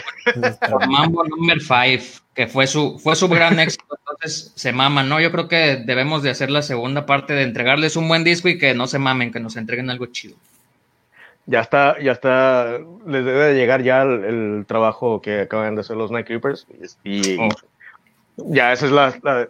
[0.89, 5.19] Mambo Number 5, que fue su, fue su gran éxito, entonces se maman, ¿no?
[5.19, 8.57] Yo creo que debemos de hacer la segunda parte de entregarles un buen disco y
[8.57, 10.35] que no se mamen, que nos entreguen algo chido.
[11.49, 12.77] Ya está, ya está,
[13.07, 16.67] les debe de llegar ya el, trabajo que acaban de hacer los Night Creepers
[17.03, 17.49] y, oh
[18.37, 19.07] Ya, esa es la,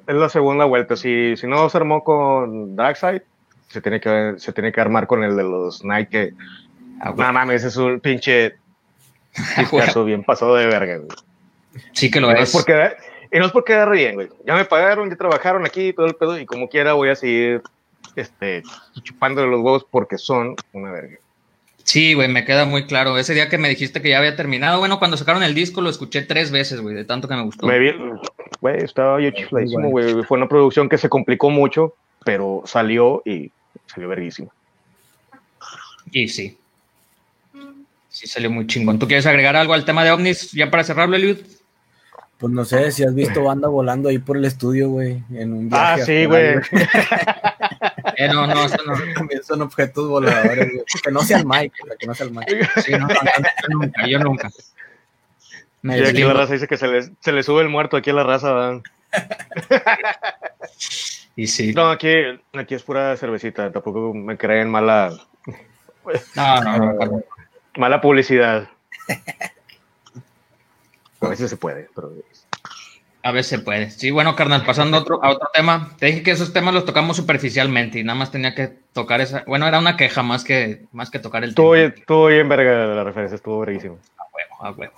[0.07, 0.95] es la segunda vuelta.
[0.95, 3.21] Si, si no se armó con Darkseid,
[3.67, 6.09] se tiene que, se tiene que armar con el de los Nike.
[6.09, 6.33] Que,
[7.01, 8.55] ah, no mames, es un pinche
[9.57, 11.09] discazo bien pasado de verga, güey.
[11.91, 12.53] Sí que lo es.
[12.53, 12.93] porque,
[13.29, 14.29] y no es porque agarre bien, güey.
[14.45, 17.61] Ya me pagaron, ya trabajaron aquí, todo el pedo, y como quiera voy a seguir
[18.15, 18.63] este,
[19.03, 21.17] chupándole los huevos porque son una verga.
[21.89, 23.17] Sí, güey, me queda muy claro.
[23.17, 25.89] Ese día que me dijiste que ya había terminado, bueno, cuando sacaron el disco lo
[25.89, 27.65] escuché tres veces, güey, de tanto que me gustó.
[27.65, 27.91] Me vi,
[28.61, 30.21] güey, estaba yo chifladísimo, güey.
[30.21, 33.51] Fue una producción que se complicó mucho, pero salió y
[33.87, 34.53] salió verguísimo.
[36.11, 36.55] Y sí.
[38.09, 38.99] Sí, salió muy chingón.
[38.99, 41.39] ¿Tú quieres agregar algo al tema de ovnis ya para cerrarlo, Eliud?
[42.37, 45.69] Pues no sé si has visto banda volando ahí por el estudio, güey, en un
[45.71, 46.53] Ah, sí, güey.
[48.17, 48.93] eh, no, no, eso no.
[49.13, 50.83] También son objetos voladores, güey.
[51.03, 52.69] Que no sea el Mike, que no sea el Mike.
[52.83, 54.49] Sí, no, yo nunca, yo nunca.
[55.83, 58.13] y aquí la raza dice que se le, se le sube el muerto aquí a
[58.13, 58.81] la raza, ¿verdad?
[61.35, 61.73] y sí.
[61.73, 62.09] No, aquí,
[62.53, 65.13] aquí es pura cervecita, tampoco me creen mala.
[66.35, 67.23] No, no, no.
[67.77, 68.67] Mala publicidad.
[71.21, 72.13] A veces se puede, pero...
[73.22, 73.89] A veces puede.
[73.89, 75.91] Sí, bueno, carnal, pasando a otro, a otro tema.
[75.99, 79.43] Te dije que esos temas los tocamos superficialmente y nada más tenía que tocar esa.
[79.45, 81.93] Bueno, era una queja más que, más que tocar el estuvo tema.
[81.95, 83.99] estuvo bien verga la referencia, estuvo verguísimo.
[84.17, 84.93] A huevo, a huevo.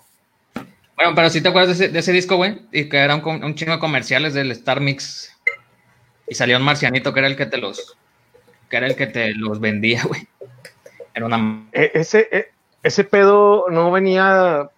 [0.95, 3.43] Bueno, pero si te acuerdas de ese, de ese disco, güey, y que era un,
[3.43, 5.35] un, chingo de comerciales del Star Mix
[6.27, 7.97] y salió un marcianito que era el que te los,
[8.69, 10.27] que era el que te los vendía, güey.
[11.15, 11.65] Era una.
[11.71, 12.51] E, ese, e,
[12.83, 14.69] ese pedo no venía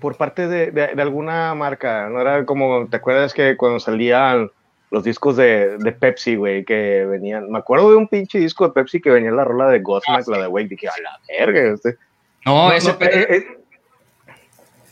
[0.00, 4.50] por parte de, de, alguna marca, no era como, ¿te acuerdas que cuando salían
[4.90, 8.72] los discos de, de Pepsi, güey, que venían, me acuerdo de un pinche disco de
[8.72, 11.96] Pepsi que venía la rola de Godsmack, la de Wake, dije, a la verga, este.
[12.44, 13.44] No, ese no, pedo, eh, eh.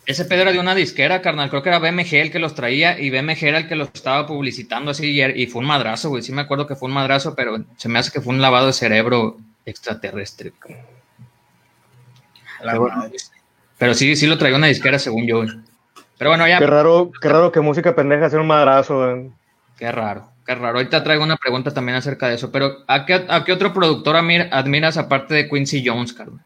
[0.06, 2.98] ese pedo era de una disquera, carnal, creo que era BMG el que los traía
[2.98, 6.22] y BMG era el que los estaba publicitando así y, y fue un madrazo, güey,
[6.22, 8.66] sí me acuerdo que fue un madrazo, pero se me hace que fue un lavado
[8.66, 10.52] de cerebro extraterrestre.
[12.60, 12.90] Pero,
[13.78, 15.44] pero, sí, sí lo traía una disquera según yo.
[16.18, 16.58] Pero bueno, ya.
[16.58, 19.30] Qué raro, qué raro que música pendeja sea un madrazo.
[19.76, 20.78] Qué raro, qué raro.
[20.78, 22.52] Ahorita traigo una pregunta también acerca de eso.
[22.52, 26.40] Pero ¿a qué, a qué otro productor admiras aparte de Quincy Jones, Carlos?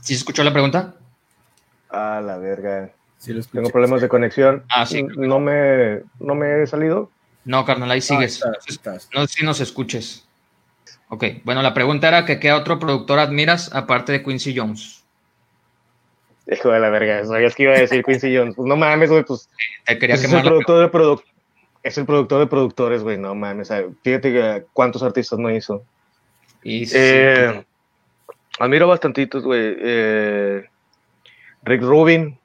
[0.00, 0.94] ¿Sí se escuchó la pregunta?
[1.90, 2.90] Ah, la verga.
[3.18, 4.64] Sí lo Tengo problemas de conexión.
[4.70, 5.02] Ah, sí.
[5.02, 7.10] No me, no me he salido.
[7.44, 8.44] No, carnal, ahí sigues.
[8.44, 9.08] Ah, estás, estás.
[9.12, 10.27] No sé si nos escuches.
[11.10, 15.04] Ok, bueno, la pregunta era que qué otro productor admiras aparte de Quincy Jones.
[16.50, 18.54] Hijo de la verga, sabías que iba a decir Quincy Jones.
[18.54, 19.48] Pues no mames, güey, pues.
[19.86, 21.22] Te quería pues es, el productor de produ
[21.82, 23.72] es el productor de productores, güey, no mames.
[24.02, 25.82] Fíjate que cuántos artistas no hizo.
[26.62, 27.64] Y eh,
[28.58, 29.76] admiro bastantitos, güey.
[29.80, 30.64] Eh,
[31.62, 32.38] Rick Rubin.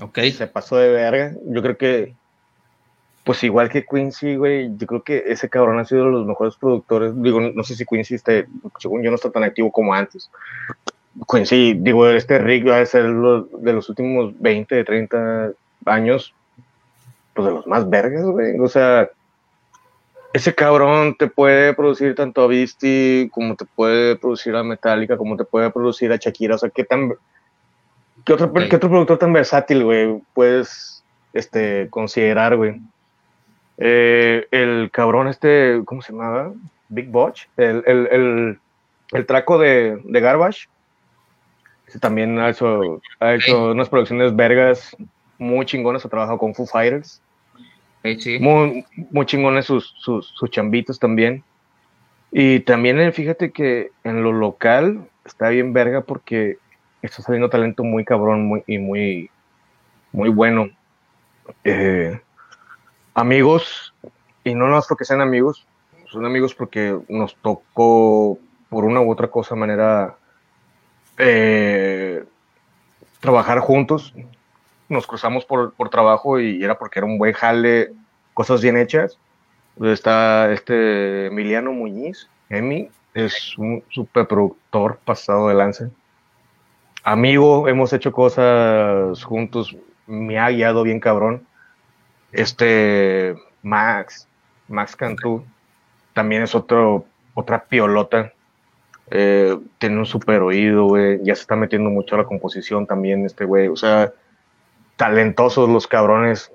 [0.00, 0.18] Ok.
[0.36, 1.34] Se pasó de verga.
[1.46, 2.14] Yo creo que
[3.24, 6.56] pues igual que Quincy, güey, yo creo que ese cabrón ha sido de los mejores
[6.56, 7.12] productores.
[7.22, 8.46] Digo, no sé si Quincy esté,
[8.78, 10.28] según yo, no está tan activo como antes.
[11.30, 15.52] Quincy, digo, este Rick va a ser de los últimos 20, 30
[15.86, 16.34] años,
[17.34, 18.58] pues de los más vergas, güey.
[18.58, 19.08] O sea,
[20.32, 25.36] ese cabrón te puede producir tanto a Beastie, como te puede producir a Metallica, como
[25.36, 26.56] te puede producir a Shakira.
[26.56, 27.12] O sea, ¿qué tan.
[28.24, 28.52] ¿Qué otro.
[28.52, 31.04] ¿qué otro productor tan versátil, güey, puedes
[31.34, 32.80] este, considerar, güey?
[33.84, 36.52] Eh, el cabrón este, ¿cómo se llamaba?
[36.88, 38.58] Big Botch, el, el, el,
[39.10, 40.68] el traco de, de, Garbage.
[41.88, 44.96] Ese también ha hecho, ha hecho unas producciones vergas
[45.36, 47.20] muy chingonas, ha trabajado con Foo Fighters.
[48.20, 48.38] Sí.
[48.38, 51.42] Muy, muy chingones sus, sus, sus chambitos también.
[52.30, 56.58] Y también eh, fíjate que en lo local está bien verga porque
[57.02, 59.28] está saliendo talento muy cabrón muy, y muy,
[60.12, 60.70] muy bueno.
[61.64, 62.20] Eh,
[63.14, 63.94] amigos,
[64.44, 65.66] y no más porque sean amigos,
[66.10, 68.38] son amigos porque nos tocó
[68.68, 70.16] por una u otra cosa manera
[71.18, 72.24] eh,
[73.20, 74.14] trabajar juntos.
[74.88, 77.92] Nos cruzamos por, por, trabajo y era porque era un buen jale,
[78.34, 79.18] cosas bien hechas.
[79.80, 85.90] Está este Emiliano Muñiz, Emi, es un super productor pasado de lance.
[87.04, 89.74] Amigo, hemos hecho cosas juntos,
[90.06, 91.46] me ha guiado bien cabrón.
[92.32, 94.26] Este Max,
[94.68, 95.44] Max Cantú,
[96.14, 97.04] también es otro,
[97.34, 98.32] otra piolota.
[99.10, 101.20] Eh, tiene un super oído, güey.
[101.22, 103.68] Ya se está metiendo mucho a la composición también, este güey.
[103.68, 104.12] O sea,
[104.96, 106.50] talentosos los cabrones.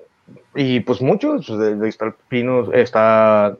[0.54, 3.56] Y pues muchos, de, de está el Pino, está.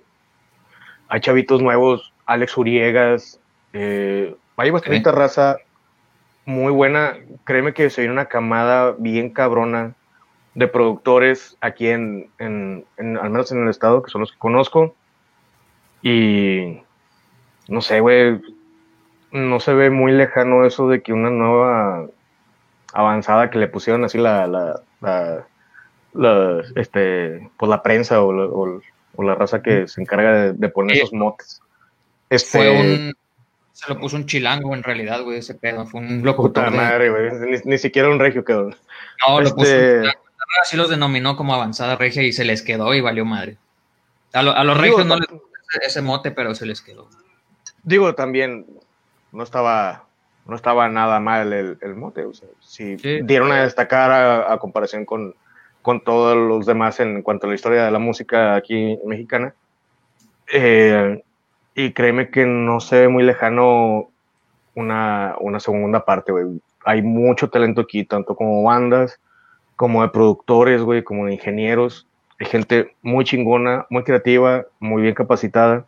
[1.09, 3.41] Hay chavitos nuevos, Alex Uriegas.
[3.73, 5.59] Eh, hay bastante raza
[6.45, 7.17] muy buena.
[7.45, 9.95] Créeme que se viene una camada bien cabrona
[10.59, 14.97] de productores aquí en, en, al menos en el estado, que son los que conozco.
[16.03, 16.81] Y
[17.69, 18.41] no sé, güey,
[19.31, 22.09] no se ve muy lejano eso de que una nueva
[22.93, 25.47] avanzada que le pusieron así la, la,
[26.13, 31.13] la, este, pues la prensa o, o, la raza que se encarga de, poner esos
[31.13, 31.61] motes.
[32.31, 33.17] Este, fue un,
[33.73, 35.87] se lo puso un chilango en realidad, güey, ese pedo.
[35.87, 36.73] Fue un locutor.
[36.73, 37.61] madre, güey.
[37.65, 38.71] Ni, siquiera un regio quedó.
[39.27, 40.19] No, lo puso este,
[40.63, 43.59] así los denominó como avanzada regia y se les quedó y valió madre.
[44.33, 45.29] A, a los regios no les
[45.83, 47.09] ese mote, pero se les quedó.
[47.83, 48.67] Digo, también
[49.33, 50.05] no estaba,
[50.47, 52.25] no estaba nada mal el, el mote.
[52.25, 54.11] O sea, si dieron a destacar
[54.51, 55.35] a, comparación con,
[55.83, 59.55] con, todos los demás en cuanto a la historia de la música aquí mexicana.
[60.53, 61.23] Eh,
[61.75, 64.11] y créeme que no se ve muy lejano
[64.75, 66.33] una, una segunda parte,
[66.85, 69.21] Hay mucho talento aquí, tanto como bandas,
[69.79, 72.05] como de productores, güey, como de ingenieros.
[72.41, 75.87] Hay gente muy chingona, muy creativa, muy bien capacitada.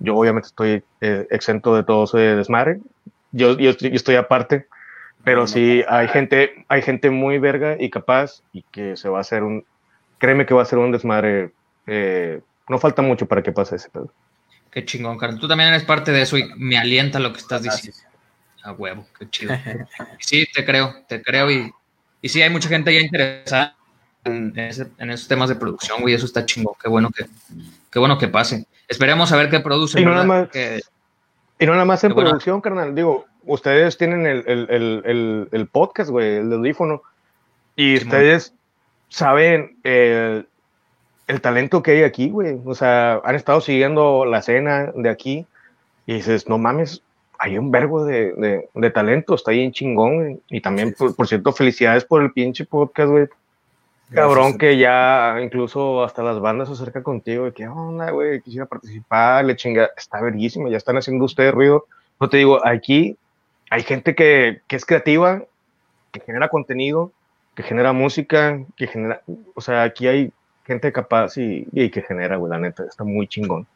[0.00, 2.80] Yo obviamente estoy eh, exento de todo ese desmadre.
[3.30, 4.66] Yo, yo, estoy, aparte,
[5.22, 9.20] pero sí hay gente, hay gente muy verga y capaz y que se va a
[9.20, 9.64] hacer un,
[10.18, 11.52] créeme que va a ser un desmadre.
[11.86, 14.12] Eh, no falta mucho para que pase ese pedo.
[14.72, 15.38] Qué chingón, Carlos.
[15.38, 17.96] Tú también eres parte de eso y me alienta lo que estás diciendo.
[18.64, 19.54] A huevo, qué chido.
[20.18, 21.70] Sí, te creo, te creo y
[22.24, 23.76] y sí, hay mucha gente ya interesada
[24.24, 27.26] en, esos temas de producción, güey, eso está chingo, qué bueno que,
[27.90, 28.64] qué bueno que pase.
[28.88, 30.00] Esperemos a ver qué produce.
[30.00, 30.48] Y no, nada más,
[31.58, 36.36] y no nada más en producción, carnal, digo, ustedes tienen el, el, el, podcast, güey,
[36.36, 37.02] el audífono,
[37.76, 38.54] y ustedes
[39.10, 40.46] saben el,
[41.42, 45.46] talento que hay aquí, güey, o sea, han estado siguiendo la escena de aquí,
[46.06, 47.02] y dices, no mames,
[47.38, 52.04] hay un verbo de, de, talento, está ahí en chingón, Y también, por, cierto, felicidades
[52.04, 53.26] por el pinche podcast, güey.
[54.10, 58.66] Cabrón, que ya incluso hasta las bandas se acercan contigo, de que onda, güey, quisiera
[58.66, 61.86] participar, le chinga, está verguísimo, ya están haciendo ustedes ruido.
[62.20, 63.16] No te digo, aquí
[63.70, 65.42] hay gente que, que es creativa,
[66.12, 67.12] que genera contenido,
[67.54, 69.22] que genera música, que genera,
[69.54, 70.32] o sea, aquí hay
[70.64, 73.66] gente capaz y, y que genera, güey, la neta, está muy chingón.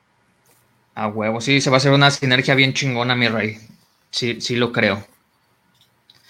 [0.99, 3.57] A huevo, sí, se va a hacer una sinergia bien chingona, mi rey.
[4.11, 5.07] Sí, sí lo creo.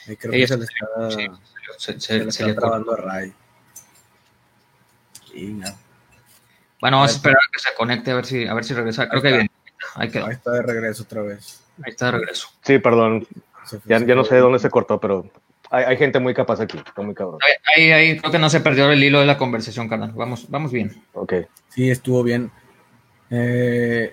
[0.05, 1.11] creo que se le está,
[1.79, 3.33] se, se, le está trabando a Ray.
[5.33, 9.09] Bueno, vamos a esperar a que se conecte a ver si, a ver si regresa.
[9.09, 9.51] Creo que bien.
[9.95, 11.63] Ahí, Ahí, está de regreso otra vez.
[11.83, 12.51] Ahí está de regreso.
[12.63, 13.27] Sí, perdón.
[13.87, 15.31] Ya, ya, no sé de dónde se cortó, pero
[15.71, 16.77] hay, hay, gente muy capaz aquí.
[16.77, 17.39] Está muy cabrón.
[17.75, 20.13] Ahí, ahí, creo que no se perdió el hilo de la conversación, carnal.
[20.13, 21.03] Vamos, vamos bien.
[21.15, 21.33] Ok.
[21.71, 22.51] Sí, estuvo bien.
[23.31, 24.13] Eh,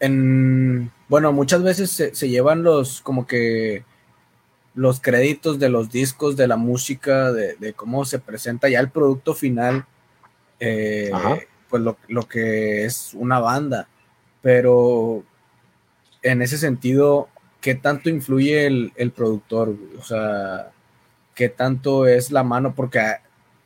[0.00, 3.84] en, bueno, muchas veces se, llevan los, como que,
[4.74, 9.34] los créditos de los discos, de la música, de, cómo se presenta ya el producto
[9.34, 9.86] final,
[10.60, 11.10] eh,
[11.68, 13.88] pues lo, que es una banda.
[14.42, 15.24] Pero
[16.22, 17.28] en ese sentido,
[17.60, 19.74] ¿qué tanto influye el, el productor?
[19.98, 20.72] O sea,
[21.34, 22.74] ¿qué tanto es la mano?
[22.74, 23.00] Porque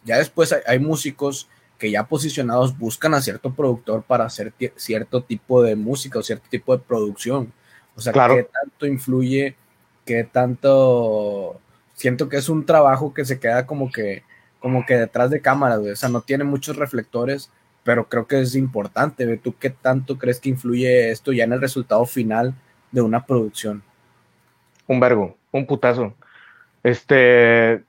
[0.05, 1.49] ya después hay músicos
[1.81, 6.47] que ya posicionados buscan a cierto productor para hacer cierto tipo de música o cierto
[6.51, 7.53] tipo de producción.
[7.97, 9.57] O sea, ¿qué tanto influye?
[10.05, 11.59] ¿Qué tanto?
[11.95, 14.23] Siento que es un trabajo que se queda como que,
[14.61, 17.51] como que detrás de cámaras, O sea, no tiene muchos reflectores,
[17.83, 19.39] pero creo que es importante.
[19.39, 22.55] ¿Tú qué tanto crees que influye esto ya en el resultado final
[22.93, 23.83] de una producción?
[24.87, 26.15] Un vergo, un putazo.
[26.83, 27.83] Este,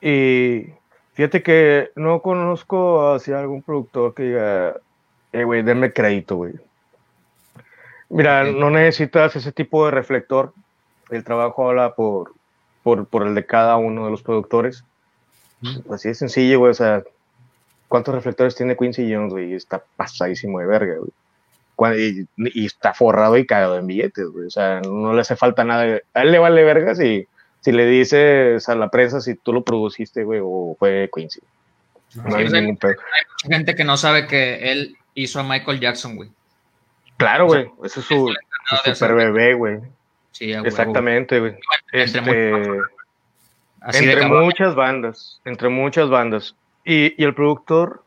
[0.00, 0.66] y
[1.14, 4.76] Fíjate que no conozco hacia algún productor que diga,
[5.32, 6.54] eh, güey, denme crédito, güey.
[8.08, 10.52] Mira, no necesitas ese tipo de reflector.
[11.10, 12.32] El trabajo habla por,
[12.82, 14.84] por, por, el de cada uno de los productores.
[15.90, 16.70] Así de sencillo, güey.
[16.70, 17.02] O sea,
[17.88, 19.54] ¿cuántos reflectores tiene Quincy Jones, güey?
[19.54, 21.10] Está pasadísimo de verga, güey.
[22.36, 24.46] Y, está forrado y cagado en billetes, güey.
[24.46, 26.00] O sea, no le hace falta nada.
[26.14, 27.26] A él le vale vergas y
[27.62, 31.40] si le dices a la prensa si tú lo produciste, güey, o fue Quincy.
[32.14, 32.94] No, hay, mucha
[33.48, 36.30] gente que no sabe que él hizo a Michael Jackson, güey.
[37.16, 37.70] Claro, güey.
[37.84, 38.34] Ese es su,
[38.84, 39.78] super bebé, güey.
[40.32, 41.54] Sí, Exactamente, güey.
[41.92, 46.56] Este, entre, muchas bandas, entre muchas bandas.
[46.84, 48.02] Y, y, el productor,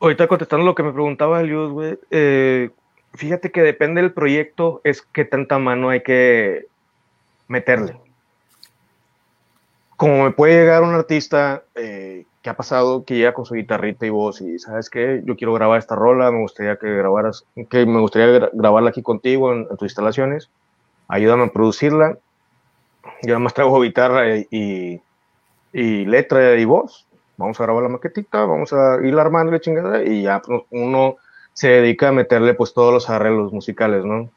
[0.00, 2.70] ahorita contestando lo que me preguntaba Eliud, güey, eh,
[3.14, 6.66] fíjate que depende del proyecto, es qué tanta mano hay que
[7.48, 7.96] meterle
[10.00, 14.06] como me puede llegar un artista eh, que ha pasado, que llega con su guitarrita
[14.06, 17.84] y voz y sabes qué, yo quiero grabar esta rola, me gustaría que grabaras, que
[17.84, 20.48] me gustaría grabarla aquí contigo en, tus instalaciones,
[21.06, 22.16] ayúdame a producirla,
[23.20, 25.02] yo nada más traigo guitarra y,
[25.74, 30.02] y, letra y voz, vamos a grabar la maquetita, vamos a ir armando la chingada
[30.02, 31.16] y ya pues, uno
[31.52, 34.30] se dedica a meterle pues todos los arreglos musicales, ¿no?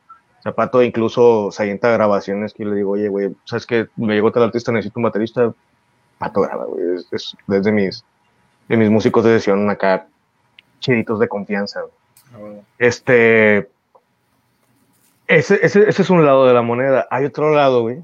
[0.44, 3.88] Zapato incluso se avienta grabaciones que le digo, oye, güey, ¿sabes qué?
[3.96, 5.54] Me llegó tal artista, necesito un baterista,
[6.18, 8.04] Pato graba, güey, es, desde mis,
[8.68, 10.08] de mis músicos de sesión acá,
[10.80, 11.82] chiditos de confianza,
[12.34, 13.70] ah, Este,
[15.28, 17.08] ese, ese, ese es un lado de la moneda.
[17.10, 18.04] Hay otro lado, güey,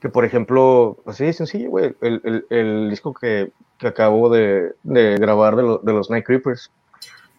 [0.00, 4.74] que por ejemplo, así de sencillo, güey, el, el, el, disco que, que acabo de,
[4.84, 6.70] de grabar de, de, los Night Creepers.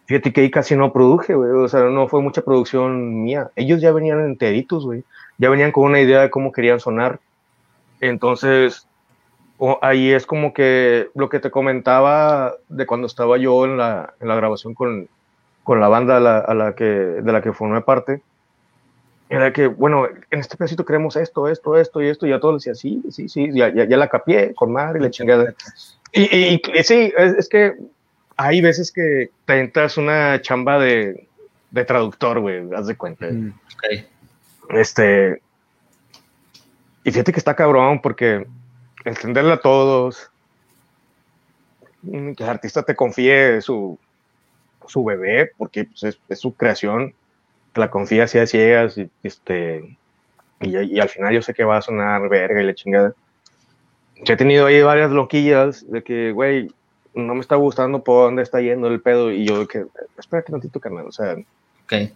[0.06, 3.50] Fíjate que ahí casi no produje, güey, o sea, no fue mucha producción mía.
[3.56, 5.04] Ellos ya venían enteritos, güey,
[5.38, 7.18] ya venían con una idea de cómo querían sonar.
[8.00, 8.86] Entonces,
[9.82, 14.28] ahí es como que lo que te comentaba de cuando estaba yo en la, en
[14.28, 15.08] la grabación con,
[15.64, 18.22] con la banda a la, a la, que, de la que formé parte
[19.28, 22.62] era que, bueno, en este pedacito queremos esto, esto, esto y esto, y a todos
[22.62, 25.54] decía, sí, sí, sí, ya, ya, ya la capié con madre y la chingada.
[26.12, 27.74] Y, y, sí, es, que
[28.36, 31.26] hay veces que te entras una chamba de,
[31.70, 33.28] de traductor, güey, haz de cuenta.
[34.70, 35.40] Este,
[37.04, 38.46] y fíjate que está cabrón porque
[39.04, 40.30] entenderle a todos,
[42.02, 43.98] que el artista te confíe su,
[44.86, 47.14] su bebé, porque pues, es, es su creación
[47.76, 49.96] la confía así a ciegas y, este,
[50.60, 53.12] y, al final yo sé que va a sonar verga y la chingada.
[54.24, 56.68] Yo he tenido ahí varias loquillas de que, güey,
[57.16, 59.86] no me está gustando por dónde está yendo el pedo y yo que,
[60.18, 61.36] espérate un tantito, carnal, o sea,
[61.84, 62.12] okay.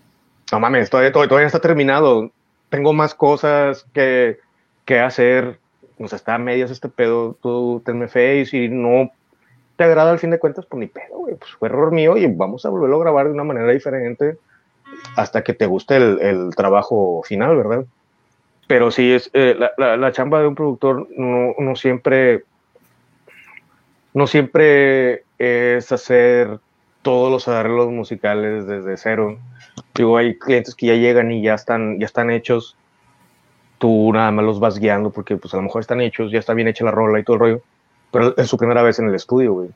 [0.53, 2.31] no mames, todavía, todavía, está terminado,
[2.69, 4.39] tengo más cosas que,
[4.85, 5.59] que hacer,
[5.99, 9.11] o sea, está a medias este pedo, tú tenme fe y si no
[9.77, 12.27] te agrada al fin de cuentas, pues ni pedo, güey, pues fue error mío y
[12.27, 14.37] vamos a volverlo a grabar de una manera diferente
[15.17, 17.85] hasta que te guste el, trabajo final, ¿verdad?
[18.67, 22.45] Pero sí, es, eh, la, chamba de un productor no, siempre,
[24.15, 26.59] no siempre es hacer
[27.03, 29.39] todos los arreglos musicales desde cero.
[29.95, 32.77] Digo, hay clientes que ya llegan y ya están, ya están hechos.
[33.79, 36.53] Tú nada más los vas guiando porque pues a lo mejor están hechos, ya está
[36.55, 37.63] bien hecha la rola y todo el rollo.
[38.11, 39.71] Pero es su primera vez en el estudio, güey.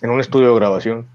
[0.00, 1.06] En un estudio de grabación.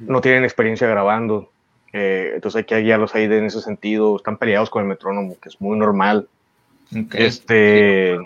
[0.00, 1.50] No tienen experiencia grabando
[1.92, 4.16] eh, entonces hay que guiarlos ahí en ese sentido.
[4.16, 6.28] Están peleados con el metrónomo, que es muy normal.
[7.12, 8.18] Este,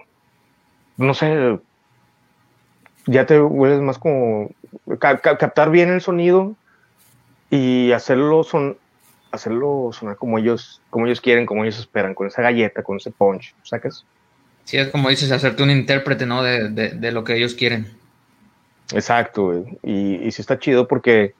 [0.96, 1.58] no sé,
[3.06, 4.50] ya te vuelves más como
[4.98, 6.54] captar bien el sonido
[7.50, 8.76] y hacerlo son
[9.30, 13.10] hacerlo sonar como ellos como ellos quieren, como ellos esperan, con esa galleta, con ese
[13.10, 14.04] punch, ¿sacas?
[14.64, 16.42] Sí, es como dices, hacerte un intérprete, ¿no?
[16.42, 17.86] De, de, lo que ellos quieren.
[18.92, 21.34] Exacto, Y, y sí está chido porque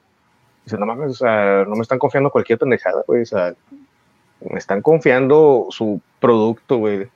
[0.65, 3.23] Dice, no mames, o sea, no me están confiando cualquier pendejada, güey.
[3.23, 3.55] O sea,
[4.49, 7.09] me están confiando su producto, güey.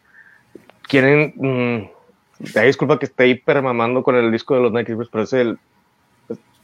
[0.82, 1.32] Quieren.
[1.36, 1.88] Mmm,
[2.38, 5.58] disculpa que esté hipermamando con el disco de los Nike pero es el,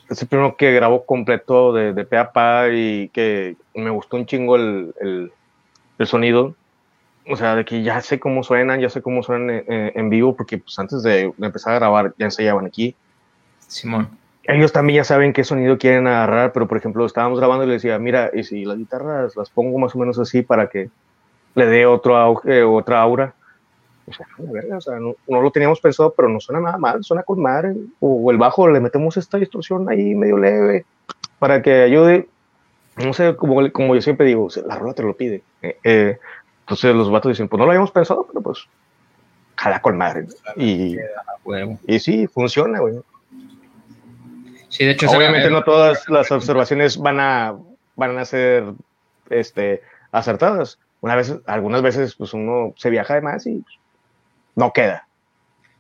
[0.08, 4.16] es el primero que grabo completo de, de pe a pa y que me gustó
[4.16, 5.32] un chingo el, el,
[5.98, 6.54] el, sonido.
[7.26, 10.36] O sea, de que ya sé cómo suenan, ya sé cómo suenan en, en vivo,
[10.36, 12.94] porque pues antes de, de empezar a grabar ya ensayaban aquí.
[13.66, 14.08] Simón
[14.46, 17.74] ellos también ya saben qué sonido quieren agarrar, pero por ejemplo, estábamos grabando y le
[17.74, 20.90] decía, mira, y si las guitarras las pongo más o menos así para que
[21.54, 23.34] le dé otro auge, otra aura.
[24.06, 24.26] O sea,
[24.76, 27.74] o sea no, lo teníamos pensado, pero no suena nada mal, suena con madre.
[28.00, 30.84] O, el bajo le metemos esta distorsión ahí medio leve
[31.38, 32.28] para que ayude.
[33.02, 35.42] No sé, como, como yo siempre digo, la rola te lo pide.
[35.62, 36.18] Eh, eh,
[36.60, 38.66] entonces los vatos dicen, pues no lo habíamos pensado, pero pues
[39.56, 40.26] jala con madre.
[40.56, 40.96] Y,
[41.86, 43.00] y sí, funciona, güey.
[44.68, 47.54] Sí, de hecho, obviamente no todas las observaciones van a,
[47.94, 48.64] van a ser
[49.30, 50.78] este, acertadas.
[51.00, 53.64] Una vez, algunas veces, pues uno se viaja de más y
[54.54, 55.06] no queda.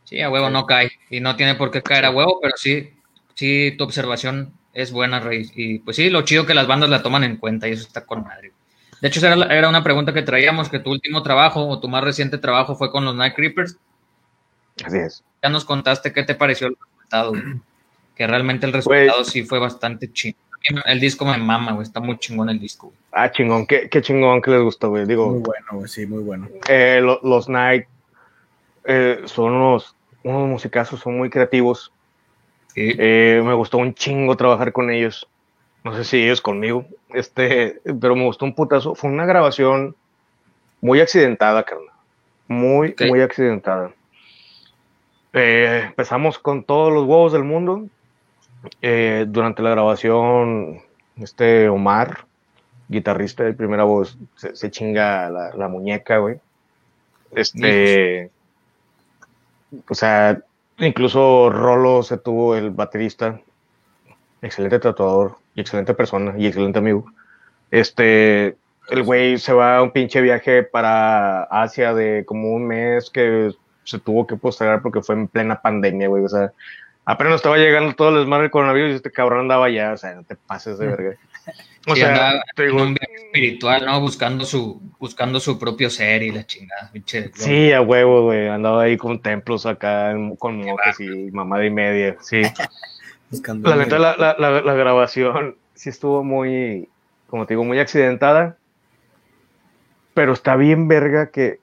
[0.04, 0.92] Sí, a huevo no cae.
[1.10, 2.90] Y no tiene por qué caer a huevo, pero sí,
[3.34, 5.50] sí, tu observación es buena, Rey.
[5.54, 8.04] Y pues sí, lo chido que las bandas la toman en cuenta y eso está
[8.04, 8.52] con madre.
[9.00, 12.04] De hecho, era, era una pregunta que traíamos, que tu último trabajo o tu más
[12.04, 13.76] reciente trabajo fue con los Night Creepers.
[14.84, 15.24] Así es.
[15.42, 17.32] Ya nos contaste qué te pareció el resultado
[18.14, 20.40] que realmente el resultado sí fue bastante chingón.
[20.86, 22.92] El disco me mama, güey, está muy chingón el disco.
[23.12, 25.04] Ah, chingón, qué, qué chingón que les gustó, güey.
[25.04, 26.48] Digo, muy bueno, güey, sí, muy bueno.
[26.68, 27.86] Eh, los Night
[28.84, 31.92] eh, son unos, unos musicazos, son muy creativos.
[32.76, 35.28] Eh, me gustó un chingo trabajar con ellos.
[35.84, 38.94] No sé si ellos conmigo, este, pero me gustó un putazo.
[38.94, 39.94] Fue una grabación
[40.80, 41.88] muy accidentada, carnal.
[42.48, 43.92] Muy, muy accidentada.
[45.32, 47.88] empezamos con todos los huevos del mundo
[48.82, 50.80] eh, durante la grabación,
[51.16, 52.26] este Omar,
[52.88, 56.36] guitarrista de primera voz, se, chinga la, muñeca, güey.
[57.32, 58.30] Este,
[59.88, 60.42] o sea,
[60.78, 63.40] Incluso Rolo se tuvo el baterista,
[64.42, 67.04] excelente tatuador y excelente persona y excelente amigo.
[67.70, 68.56] Este,
[68.90, 73.52] el güey se va a un pinche viaje para Asia de como un mes que
[73.84, 76.24] se tuvo que postergar porque fue en plena pandemia, güey.
[76.24, 76.50] O sea,
[77.04, 80.14] apenas estaba llegando todo el desmadre del coronavirus y este cabrón andaba ya, o sea,
[80.14, 81.16] no te pases de verga.
[81.86, 82.42] O sea,
[82.72, 84.00] un viaje espiritual, ¿no?
[84.00, 87.30] Buscando su, buscando su propio ser y la chingada, pinche.
[87.34, 88.48] Sí, a huevo, güey.
[88.48, 92.42] Andaba ahí con templos acá, con monjes y mamada y media, sí.
[93.62, 96.88] la neta, la, la, la grabación sí estuvo muy,
[97.28, 98.56] como te digo, muy accidentada.
[100.14, 101.58] Pero está bien verga que,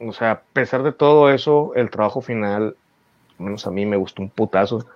[0.00, 2.76] o sea, a pesar de todo eso, el trabajo final,
[3.38, 4.86] al menos a mí me gustó un putazo.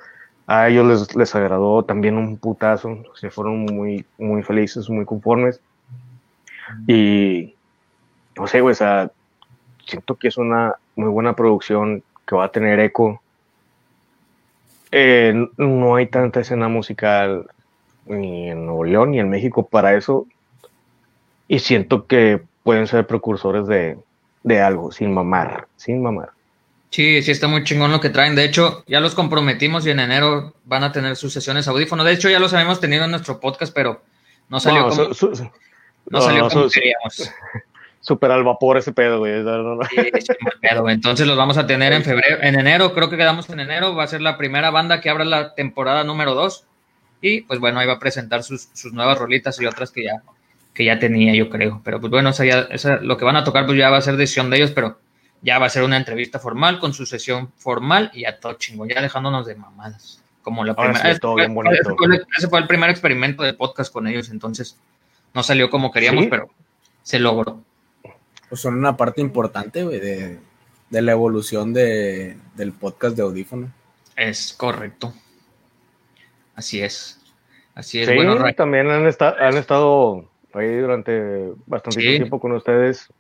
[0.46, 2.98] A ellos les, les agradó también un putazo.
[3.14, 5.60] Se fueron muy, muy felices, muy conformes.
[6.86, 7.54] Y,
[8.36, 9.10] no sé, güey, o sea,
[9.86, 13.20] siento que es una muy buena producción que va a tener eco.
[14.90, 17.46] Eh, no hay tanta escena musical
[18.06, 20.26] ni en Nuevo León ni en México para eso.
[21.48, 23.98] Y siento que pueden ser precursores de,
[24.42, 26.30] de algo, sin mamar, sin mamar.
[26.94, 28.36] Sí, sí está muy chingón lo que traen.
[28.36, 32.04] De hecho, ya los comprometimos y en enero van a tener sus sesiones audífono.
[32.04, 34.00] De hecho, ya los habíamos tenido en nuestro podcast, pero
[34.48, 35.08] no salió como,
[36.08, 37.32] no, salió como queríamos.
[38.00, 39.32] Super al vapor ese pedo, güey.
[40.92, 43.96] Entonces los vamos a tener en febrero, en enero, creo que quedamos en enero.
[43.96, 46.64] Va a ser la primera banda que abra la temporada número 2.
[47.22, 50.22] Y pues bueno, ahí va a presentar sus, sus nuevas rolitas y otras que ya,
[50.72, 51.80] que ya tenía, yo creo.
[51.82, 54.48] Pero pues bueno, esa lo que van a tocar, pues ya va a ser decisión
[54.48, 54.96] de ellos, pero
[55.44, 58.86] ya va a ser una entrevista formal con su sesión formal y a todo chingo,
[58.86, 60.22] ya dejándonos de mamadas.
[60.42, 61.10] Como la primera.
[61.10, 64.78] ese, fue, el primer experimento de podcast con ellos, entonces
[65.32, 66.50] no salió como queríamos, pero
[67.02, 67.62] se logró.
[68.48, 70.38] Pues son una parte importante, de,
[70.90, 73.72] la evolución de, del podcast de audífono.
[74.16, 75.14] Es correcto.
[76.54, 77.20] Así es.
[77.74, 78.08] Así es.
[78.08, 83.10] Sí, bueno, también han, han estado ahí durante bastante tiempo con ustedes.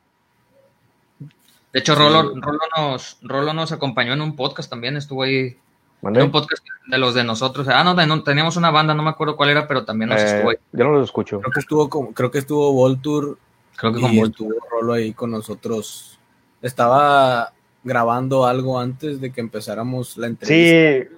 [1.74, 2.34] De hecho, Rolo,
[2.76, 5.58] nos, Rolo nos acompañó en un podcast también, estuvo ahí.
[6.02, 7.66] En un podcast de los de nosotros.
[7.66, 10.50] Ah, no, teníamos una banda, no me acuerdo cuál era, pero también nos eh, estuvo
[10.50, 10.56] ahí.
[10.72, 11.40] Yo no lo escucho.
[11.40, 13.38] Creo que estuvo con, creo que estuvo Voltur.
[13.74, 16.20] Creo que con estuvo Rolo ahí con nosotros.
[16.62, 17.52] Estaba
[17.82, 21.10] grabando algo antes de que empezáramos la entrevista.
[21.10, 21.16] Sí.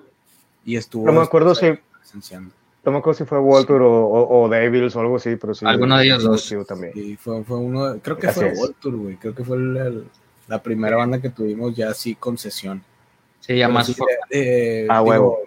[0.65, 1.05] Y estuvo.
[1.05, 1.67] No me acuerdo si.
[1.67, 5.67] No me acuerdo si fue Walter o, o, Devils o algo así, pero sí.
[5.67, 6.67] Alguno de ellos dos.
[6.67, 6.95] También.
[6.95, 9.17] Sí, fue, fue uno, creo que fue Walter, güey.
[9.17, 9.59] Creo que fue
[10.49, 12.83] la primera banda que tuvimos ya así con sesión.
[13.41, 13.95] Sí, ya más.
[14.89, 15.41] Ah, huevo.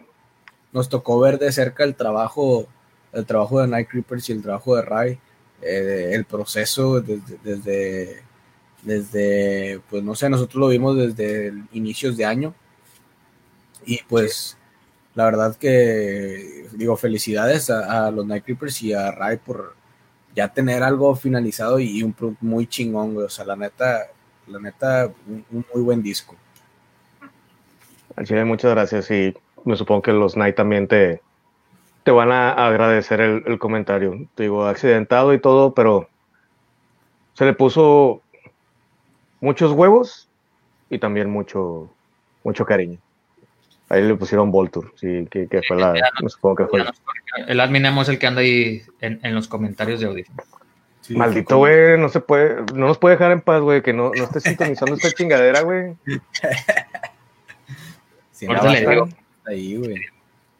[0.71, 2.67] Nos tocó ver de cerca el trabajo,
[3.11, 5.19] el trabajo de Night Creepers y el trabajo de Ray.
[5.61, 8.23] Eh, el proceso desde, desde,
[8.83, 12.53] desde, pues no sé, nosotros lo vimos desde inicios de año.
[13.85, 14.57] Y pues
[15.15, 19.75] la verdad que digo felicidades a, los Night Creepers y a Ray por
[20.35, 23.25] ya tener algo finalizado y un muy chingón, güey.
[23.25, 24.07] O sea, la neta,
[24.49, 26.35] la neta, un, muy buen disco.
[28.23, 29.33] Chile, muchas gracias y
[29.63, 31.21] me supongo que los Night también te,
[32.03, 34.27] te van a agradecer el, el comentario.
[34.35, 36.09] Te digo, accidentado y todo, pero
[37.33, 38.21] se le puso
[39.39, 40.27] muchos huevos
[40.89, 41.89] y también mucho,
[42.43, 42.97] mucho cariño.
[43.89, 45.95] Ahí le pusieron Voltur, sí, que, fue la.
[46.27, 46.85] supongo que fue.
[47.47, 50.25] El admin es el que anda ahí en, en los comentarios de
[51.09, 54.23] Maldito, güey, no se puede, no nos puede dejar en paz, güey, que no, no
[54.23, 55.95] esté sintonizando esta chingadera, güey.
[59.45, 60.05] Ahí, güey.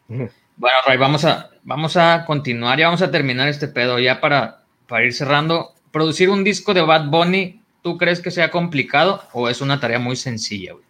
[0.08, 4.64] Bueno, Ray, vamos a, vamos a continuar y vamos a terminar este pedo ya para,
[4.86, 5.74] para ir cerrando.
[5.90, 9.98] Producir un disco de Bad Bunny, ¿tú crees que sea complicado o es una tarea
[9.98, 10.84] muy sencilla, güey?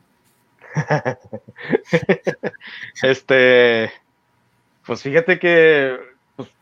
[3.02, 3.92] este,
[4.84, 5.96] pues fíjate que,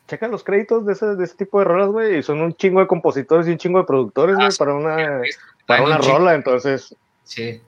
[0.09, 2.81] checa los créditos de ese, de ese tipo de rolas, güey, y son un chingo
[2.81, 5.21] de compositores y un chingo de productores, güey, ah, para una,
[5.67, 6.97] para una rola, entonces.
[7.25, 7.61] Sí.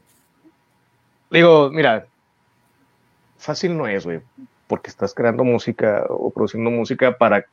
[1.31, 2.07] Digo, mira,
[3.39, 4.21] fácil no es, güey,
[4.67, 7.45] porque estás creando música o produciendo música para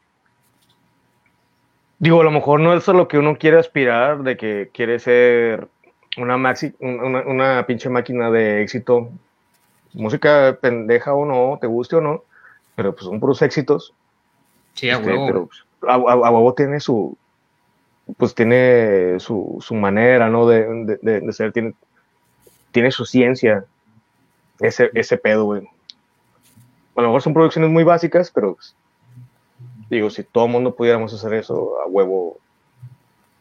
[1.99, 4.99] Digo, a lo mejor no es a lo que uno quiere aspirar, de que quiere
[4.99, 5.67] ser
[6.15, 9.09] una, maxi, una, una pinche máquina de éxito.
[9.93, 12.23] Música pendeja o no, te guste o no,
[12.75, 13.95] pero pues son puros éxitos.
[14.77, 15.27] Sí, a este, huevo.
[15.27, 17.17] Pero pues, a, huevo tiene su,
[18.17, 20.47] pues tiene su, su manera, ¿no?
[20.47, 20.65] De,
[21.01, 21.73] de, de, ser, tiene,
[22.71, 23.65] tiene su ciencia,
[24.59, 25.67] ese, ese pedo, güey.
[26.95, 28.75] A lo mejor son producciones muy básicas, pero pues,
[29.89, 32.37] digo, si todo el mundo pudiéramos hacer eso, a huevo,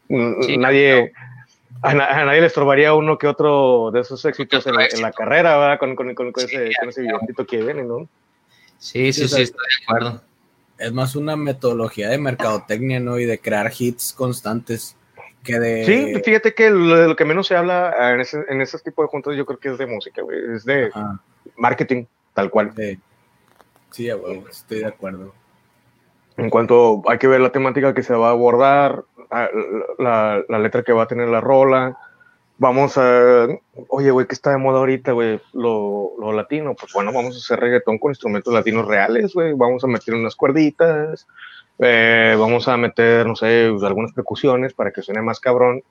[0.08, 1.12] nadie,
[1.82, 5.78] a, nadie le estorbaría uno que otro de esos éxitos en, la carrera, ¿verdad?
[5.78, 7.06] Con, con, con, ese, con ese
[7.46, 8.08] que viene, ¿no?
[8.78, 10.22] Sí, sí, sí, estoy de acuerdo.
[10.78, 13.18] Es más una metodología de mercadotecnia, ¿no?
[13.18, 14.96] Y de crear hits constantes
[15.42, 15.84] que de...
[15.84, 19.08] Sí, fíjate que lo, lo que menos se habla en ese, en ese tipo de
[19.08, 20.38] juntos yo creo que es de música, güey.
[20.54, 20.90] Es de
[21.56, 22.04] marketing,
[22.34, 22.72] tal cual.
[22.76, 22.98] Sí,
[23.90, 25.32] sí güey, estoy de acuerdo.
[26.36, 29.48] En cuanto hay que ver la temática que se va a abordar, ah,
[29.98, 31.96] la, la, letra que va a tener la rola,
[32.58, 33.46] vamos a,
[33.88, 35.40] oye, güey, ¿qué está de moda ahorita, güey?
[35.52, 39.84] Lo, lo, latino, pues bueno, vamos a hacer reggaetón con instrumentos latinos reales, güey, vamos
[39.84, 41.26] a meter unas cuerditas,
[41.78, 45.82] eh, vamos a meter, no sé, algunas percusiones para que suene más cabrón.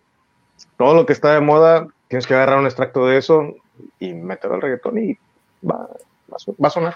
[0.77, 3.55] Todo lo que está de moda, tienes que agarrar un extracto de eso
[3.99, 5.17] y meterlo al reggaetón y
[5.63, 5.89] va,
[6.31, 6.95] va a sonar.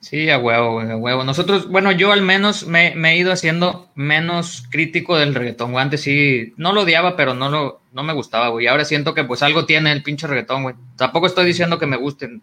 [0.00, 1.24] Sí, a huevo, a huevo.
[1.24, 5.82] Nosotros, bueno, yo al menos me, he ido haciendo menos crítico del reggaetón, güey.
[5.82, 8.66] Antes sí, no lo odiaba, pero no lo, no me gustaba, güey.
[8.66, 10.74] Ahora siento que pues algo tiene el pinche reggaetón, güey.
[10.96, 12.42] Tampoco estoy diciendo que me gusten.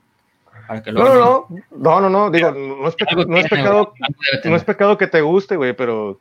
[0.68, 4.97] Para que lo no, no, no, no, no, digo, no es, pecado, no es pecado
[4.97, 6.20] que te guste, güey, pero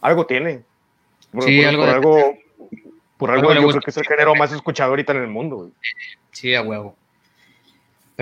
[0.00, 0.62] algo tiene.
[1.40, 2.34] sí, algo, por algo,
[3.16, 5.70] por algo, yo creo que es el género más escuchado ahorita en el mundo, güey.
[6.32, 6.96] Sí, a huevo.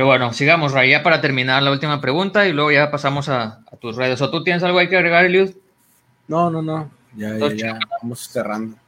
[0.01, 3.61] Pero bueno, sigamos, Ray, ya para terminar la última pregunta y luego ya pasamos a,
[3.83, 4.23] tus redes.
[4.23, 5.51] ¿O tú tienes algo ahí que agregar, Eliud?
[6.27, 6.91] No, no, no.
[7.15, 8.79] Ya, ya, ya, vamos cerrando.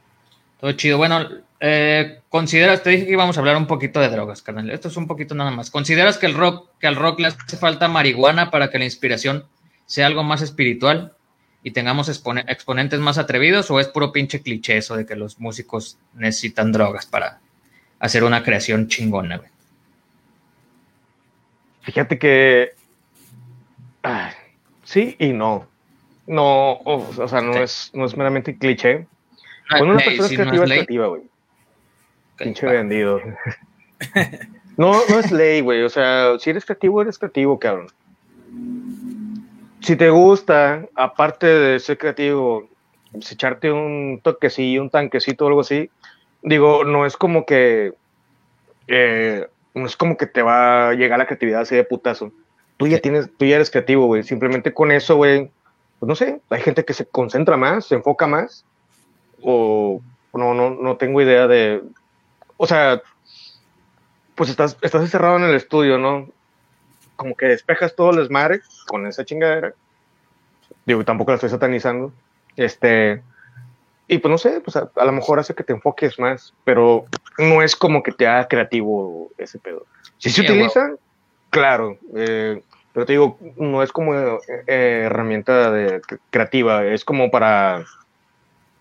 [0.59, 0.97] Todo chido.
[0.97, 4.71] Bueno, eh, ¿consideras, te dije que íbamos a hablar un poquito de drogas, carnal?
[4.71, 5.69] Esto es un poquito nada más.
[5.69, 9.45] ¿Consideras que el rock, que al rock le hace falta marihuana para que la inspiración
[9.85, 11.13] sea algo más espiritual
[11.61, 15.99] y tengamos exponentes más atrevidos o es puro pinche cliché eso de que los músicos
[16.15, 17.39] necesitan drogas para
[17.99, 19.52] hacer una creación chingona, güey?
[21.83, 22.73] Fíjate que
[24.83, 25.67] sí y no.
[26.25, 29.05] No, o, sea, no es, no es meramente cliché.
[29.69, 31.21] Cuando una persona es creativa, es creativa, güey.
[32.37, 33.19] Pinche vendido.
[34.77, 35.83] no, no es ley, güey.
[35.83, 37.87] O sea, si eres creativo, eres creativo, cabrón.
[39.81, 42.69] Si te gusta, aparte de ser creativo,
[43.11, 45.89] pues, echarte un toquecillo, un tanquecito o algo así,
[46.41, 47.93] digo, no es como que
[48.87, 52.31] eh, no es como que te va a llegar la creatividad así de putazo.
[52.77, 54.23] Tú ya tienes, tú ya eres creativo, güey.
[54.23, 55.51] Simplemente con eso, güey,
[55.99, 58.65] pues no sé, hay gente que se concentra más, se enfoca más,
[59.41, 60.01] o
[60.33, 61.81] no, no, no tengo idea de,
[62.57, 63.01] o sea,
[64.35, 66.29] pues estás, estás encerrado en el estudio, ¿no?
[67.15, 69.73] Como que despejas todo el desmadre con esa chingadera.
[70.85, 72.11] Digo, tampoco la estoy satanizando.
[72.55, 73.21] Este,
[74.07, 77.05] y pues no sé, pues a, lo mejor hace que te enfoques más, pero
[77.37, 79.85] no es como que te haga creativo ese pedo.
[80.17, 80.95] Si se utiliza,
[81.49, 82.61] claro, eh,
[82.93, 87.83] pero te digo, no es como eh, herramienta de, creativa, es como para,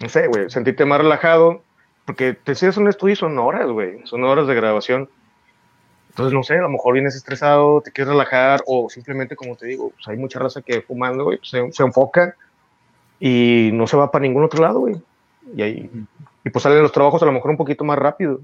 [0.00, 1.62] no sé, güey, sentirte más relajado,
[2.04, 5.08] porque te sientes un estudio y son horas, güey, son horas de grabación.
[6.10, 9.66] Entonces, no sé, a lo mejor vienes estresado, te quieres relajar, o simplemente, como te
[9.66, 12.36] digo, pues hay mucha raza que fumando, güey, se, se enfoca
[13.18, 14.96] y no se va para ningún otro lado, güey.
[15.56, 15.90] Y ahí,
[16.44, 18.40] y pues salen los trabajos a lo mejor un poquito más rápido.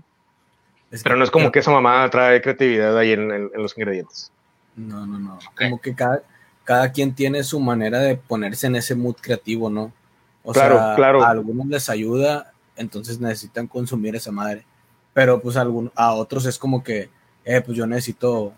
[1.03, 4.33] Pero no es como que esa mamá trae creatividad ahí en, los ingredientes.
[4.77, 5.39] No, no, no.
[5.57, 6.23] Como que cada,
[6.65, 9.93] cada quien tiene su manera de ponerse en ese mood creativo, ¿no?
[10.45, 11.23] O claro, sea, claro.
[11.23, 14.65] a algunos les ayuda, entonces necesitan consumir esa madre.
[15.13, 17.11] Pero pues a, a otros es como que,
[17.45, 18.55] eh, pues yo necesito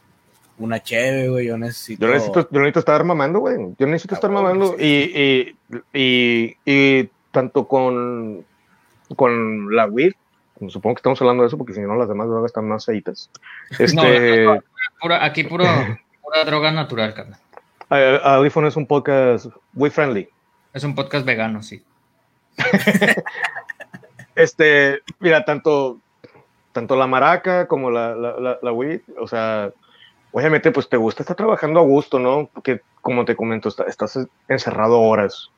[0.58, 2.06] una cheve, güey, yo necesito...
[2.06, 3.56] Yo necesito, yo necesito estar mamando, güey.
[3.78, 5.56] Yo necesito estar mamando y,
[5.92, 8.44] y, y tanto con,
[9.16, 10.12] con la weed,
[10.68, 13.30] supongo que estamos hablando de eso porque si no las demás drogas están más feitas.
[13.78, 14.46] Este,
[15.20, 15.64] aquí puro,
[16.22, 17.40] pura droga natural, carnal.
[18.22, 20.28] Audífono es un podcast weed friendly.
[20.72, 21.82] Es un podcast vegano, sí.
[24.34, 25.98] este, mira, tanto,
[26.72, 29.72] tanto la maraca como la, la, la, weed, o sea,
[30.30, 32.48] obviamente pues te gusta estar trabajando a gusto, ¿no?
[32.52, 35.50] Porque como te comento, estás encerrado horas.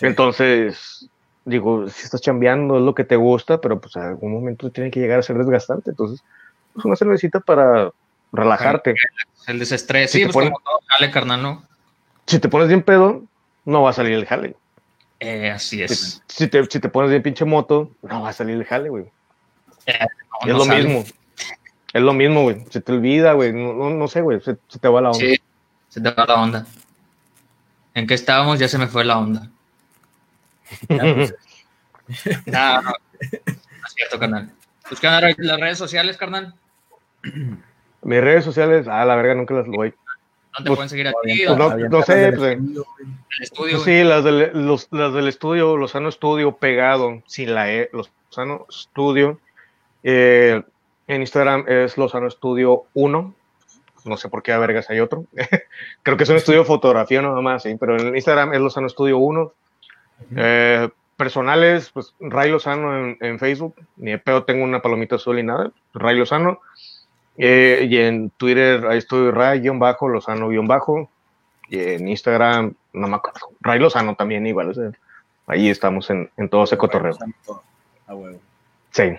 [0.00, 1.08] Entonces,
[1.44, 4.90] digo, si estás chambeando es lo que te gusta, pero pues en algún momento tiene
[4.90, 5.90] que llegar a ser desgastante.
[5.90, 6.22] Entonces,
[6.72, 7.90] pues una cervecita para
[8.32, 8.94] relajarte.
[9.46, 11.64] El desestrés, si sí, pues como todo jale, carnal, ¿no?
[12.26, 13.22] Si te pones bien pedo,
[13.64, 14.56] no va a salir el jale.
[15.20, 16.22] Eh, así es.
[16.26, 19.04] Si, te, si te pones bien pinche moto, no va a salir el jale, güey.
[19.86, 19.98] Eh,
[20.46, 21.04] es lo mismo.
[21.92, 22.64] Es lo mismo, güey.
[22.70, 23.52] Se te olvida, güey.
[23.52, 24.40] No, no, sé, güey.
[24.40, 25.20] Se, se, te va la onda.
[25.20, 25.40] Sí,
[25.88, 26.66] se te va la onda.
[27.94, 28.58] ¿En qué estábamos?
[28.58, 29.48] Ya se me fue la onda.
[30.88, 31.34] Pues.
[32.46, 32.90] no, no,
[33.32, 34.52] es cierto, carnal.
[34.88, 35.02] Pues,
[35.38, 36.54] las redes sociales, carnal?
[38.02, 39.94] Mis redes sociales, ah, la verga, nunca las voy.
[40.56, 41.44] ¿Dónde pues, pueden seguir aquí?
[41.46, 41.58] Pues,
[41.90, 42.86] no, sé, pues, el
[43.40, 43.80] estudio.
[43.80, 49.40] sí, las del, los, las del estudio, Lozano Estudio pegado, sin la E, Lozano Estudio.
[50.04, 50.62] Eh,
[51.08, 53.34] en Instagram es Lozano Estudio 1.
[54.04, 55.24] No sé por qué a vergas hay otro.
[56.02, 57.74] Creo que es un estudio de fotografía nada más, ¿sí?
[57.80, 59.52] pero en Instagram es Lozano Estudio 1.
[60.36, 63.74] Eh, personales, pues Ray Lozano en, en, Facebook.
[63.96, 65.70] Ni de pedo tengo una palomita azul y nada.
[65.92, 66.60] Ray Lozano.
[67.36, 71.10] Eh, y en Twitter ahí estoy Ray-Lozano-Bajo.
[71.68, 73.40] Y en Instagram, no me acuerdo.
[73.60, 74.94] Ray Lozano también igual.
[75.46, 77.16] ahí estamos en, en todo ese cotorreo.
[78.90, 79.18] Sí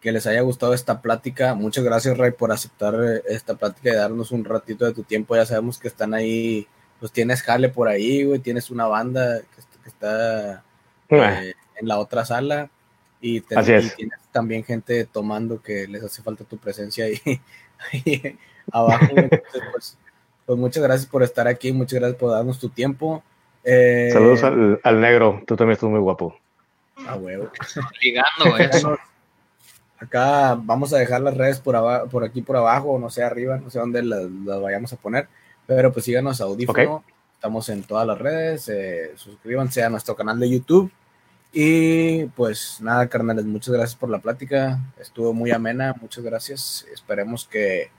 [0.00, 1.54] que les haya gustado esta plática.
[1.54, 5.36] Muchas gracias, Ray, por aceptar eh, esta plática y darnos un ratito de tu tiempo.
[5.36, 6.66] Ya sabemos que están ahí,
[6.98, 10.62] pues tienes jale por ahí, güey, tienes una banda que, está
[11.08, 12.70] eh, en la otra sala
[13.20, 13.96] y, tienes
[14.32, 17.20] también gente tomando que les hace falta tu presencia ahí,
[18.72, 19.06] abajo.
[19.72, 19.98] Pues,
[20.46, 23.22] pues, muchas gracias por estar aquí, muchas gracias por darnos tu tiempo.
[23.62, 26.36] Eh, Saludos al, negro, tú también estás muy guapo.
[27.06, 27.50] A huevo.
[28.00, 28.98] Ligando eso.
[29.98, 33.68] Acá vamos a dejar las redes por, por aquí por abajo, no sé arriba, no
[33.68, 35.28] sé dónde las, vayamos a poner,
[35.66, 37.04] pero pues síganos a Audífono.
[37.40, 40.92] Estamos en todas las redes, eh, suscríbanse a nuestro canal de YouTube.
[41.54, 44.78] Y pues nada, carnales, muchas gracias por la plática.
[45.00, 46.86] Estuvo muy amena, muchas gracias.
[46.92, 47.90] Esperemos que,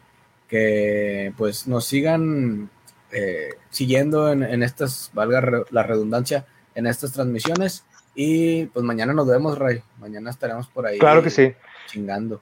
[0.48, 2.70] que pues nos sigan
[3.12, 7.84] eh, siguiendo en, en, estas, valga la redundancia, en estas transmisiones.
[8.14, 9.82] Y pues mañana nos vemos, Ray.
[9.98, 11.00] Mañana estaremos por ahí.
[11.00, 11.56] Claro que sí
[11.92, 12.42] chingando.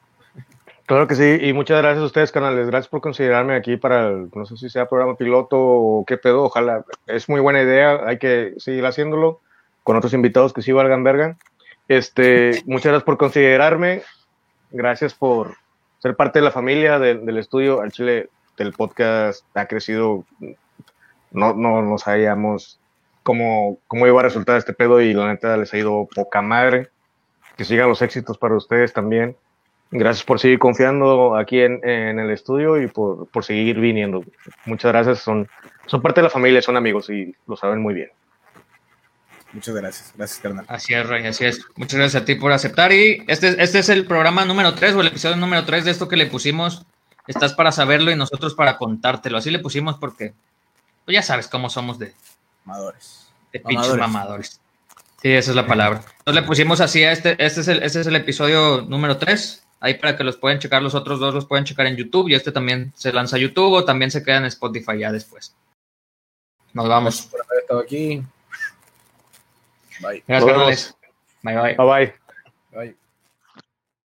[0.90, 2.66] Claro que sí, y muchas gracias a ustedes, canales.
[2.66, 6.46] Gracias por considerarme aquí para, el, no sé si sea programa piloto o qué pedo.
[6.46, 8.02] Ojalá, es muy buena idea.
[8.08, 9.40] Hay que seguir haciéndolo
[9.84, 11.38] con otros invitados que sí valgan verga.
[11.88, 14.02] Este, muchas gracias por considerarme.
[14.72, 15.58] Gracias por
[16.00, 17.82] ser parte de la familia del estudio.
[17.82, 20.26] Al Chile del podcast ha crecido.
[21.30, 22.80] No, no nos sabíamos
[23.22, 26.90] cómo, cómo iba a resultar este pedo y la neta les ha ido poca madre
[27.58, 29.38] que sigan los éxitos para ustedes también.
[29.92, 34.24] Gracias por seguir confiando aquí en, el estudio y por, seguir viniendo.
[34.66, 35.20] Muchas gracias.
[35.20, 35.48] Son,
[35.88, 38.10] son parte de la familia, son amigos y lo saben muy bien.
[39.52, 40.14] Muchas gracias.
[40.16, 40.66] Gracias, carnal.
[40.68, 41.66] Así es, Rey, así es.
[41.76, 42.92] Muchas gracias a ti por aceptar.
[42.92, 46.08] Y este, este es el programa número 3 o el episodio número 3 de esto
[46.08, 46.86] que le pusimos.
[47.26, 49.40] Estás para saberlo y nosotros para contártelo.
[49.40, 50.34] Así le pusimos porque
[51.06, 52.14] pues ya sabes cómo somos de
[52.64, 53.32] mamadores.
[53.52, 54.62] De pinches mamadores.
[55.22, 56.02] Sí, esa es la palabra.
[56.20, 59.66] Entonces le pusimos así a este, este es el, este es el episodio número 3.
[59.80, 62.36] Ahí para que los pueden checar, los otros dos los pueden checar en YouTube y
[62.36, 65.56] este también se lanza a YouTube o también se queda en Spotify ya después.
[66.74, 67.16] Nos vamos.
[67.16, 68.24] Gracias por haber estado aquí.
[70.02, 70.24] Bye.
[70.28, 70.96] Gracias,
[71.42, 71.76] Bye bye.
[71.76, 72.14] Bye bye.
[72.72, 73.09] Bye.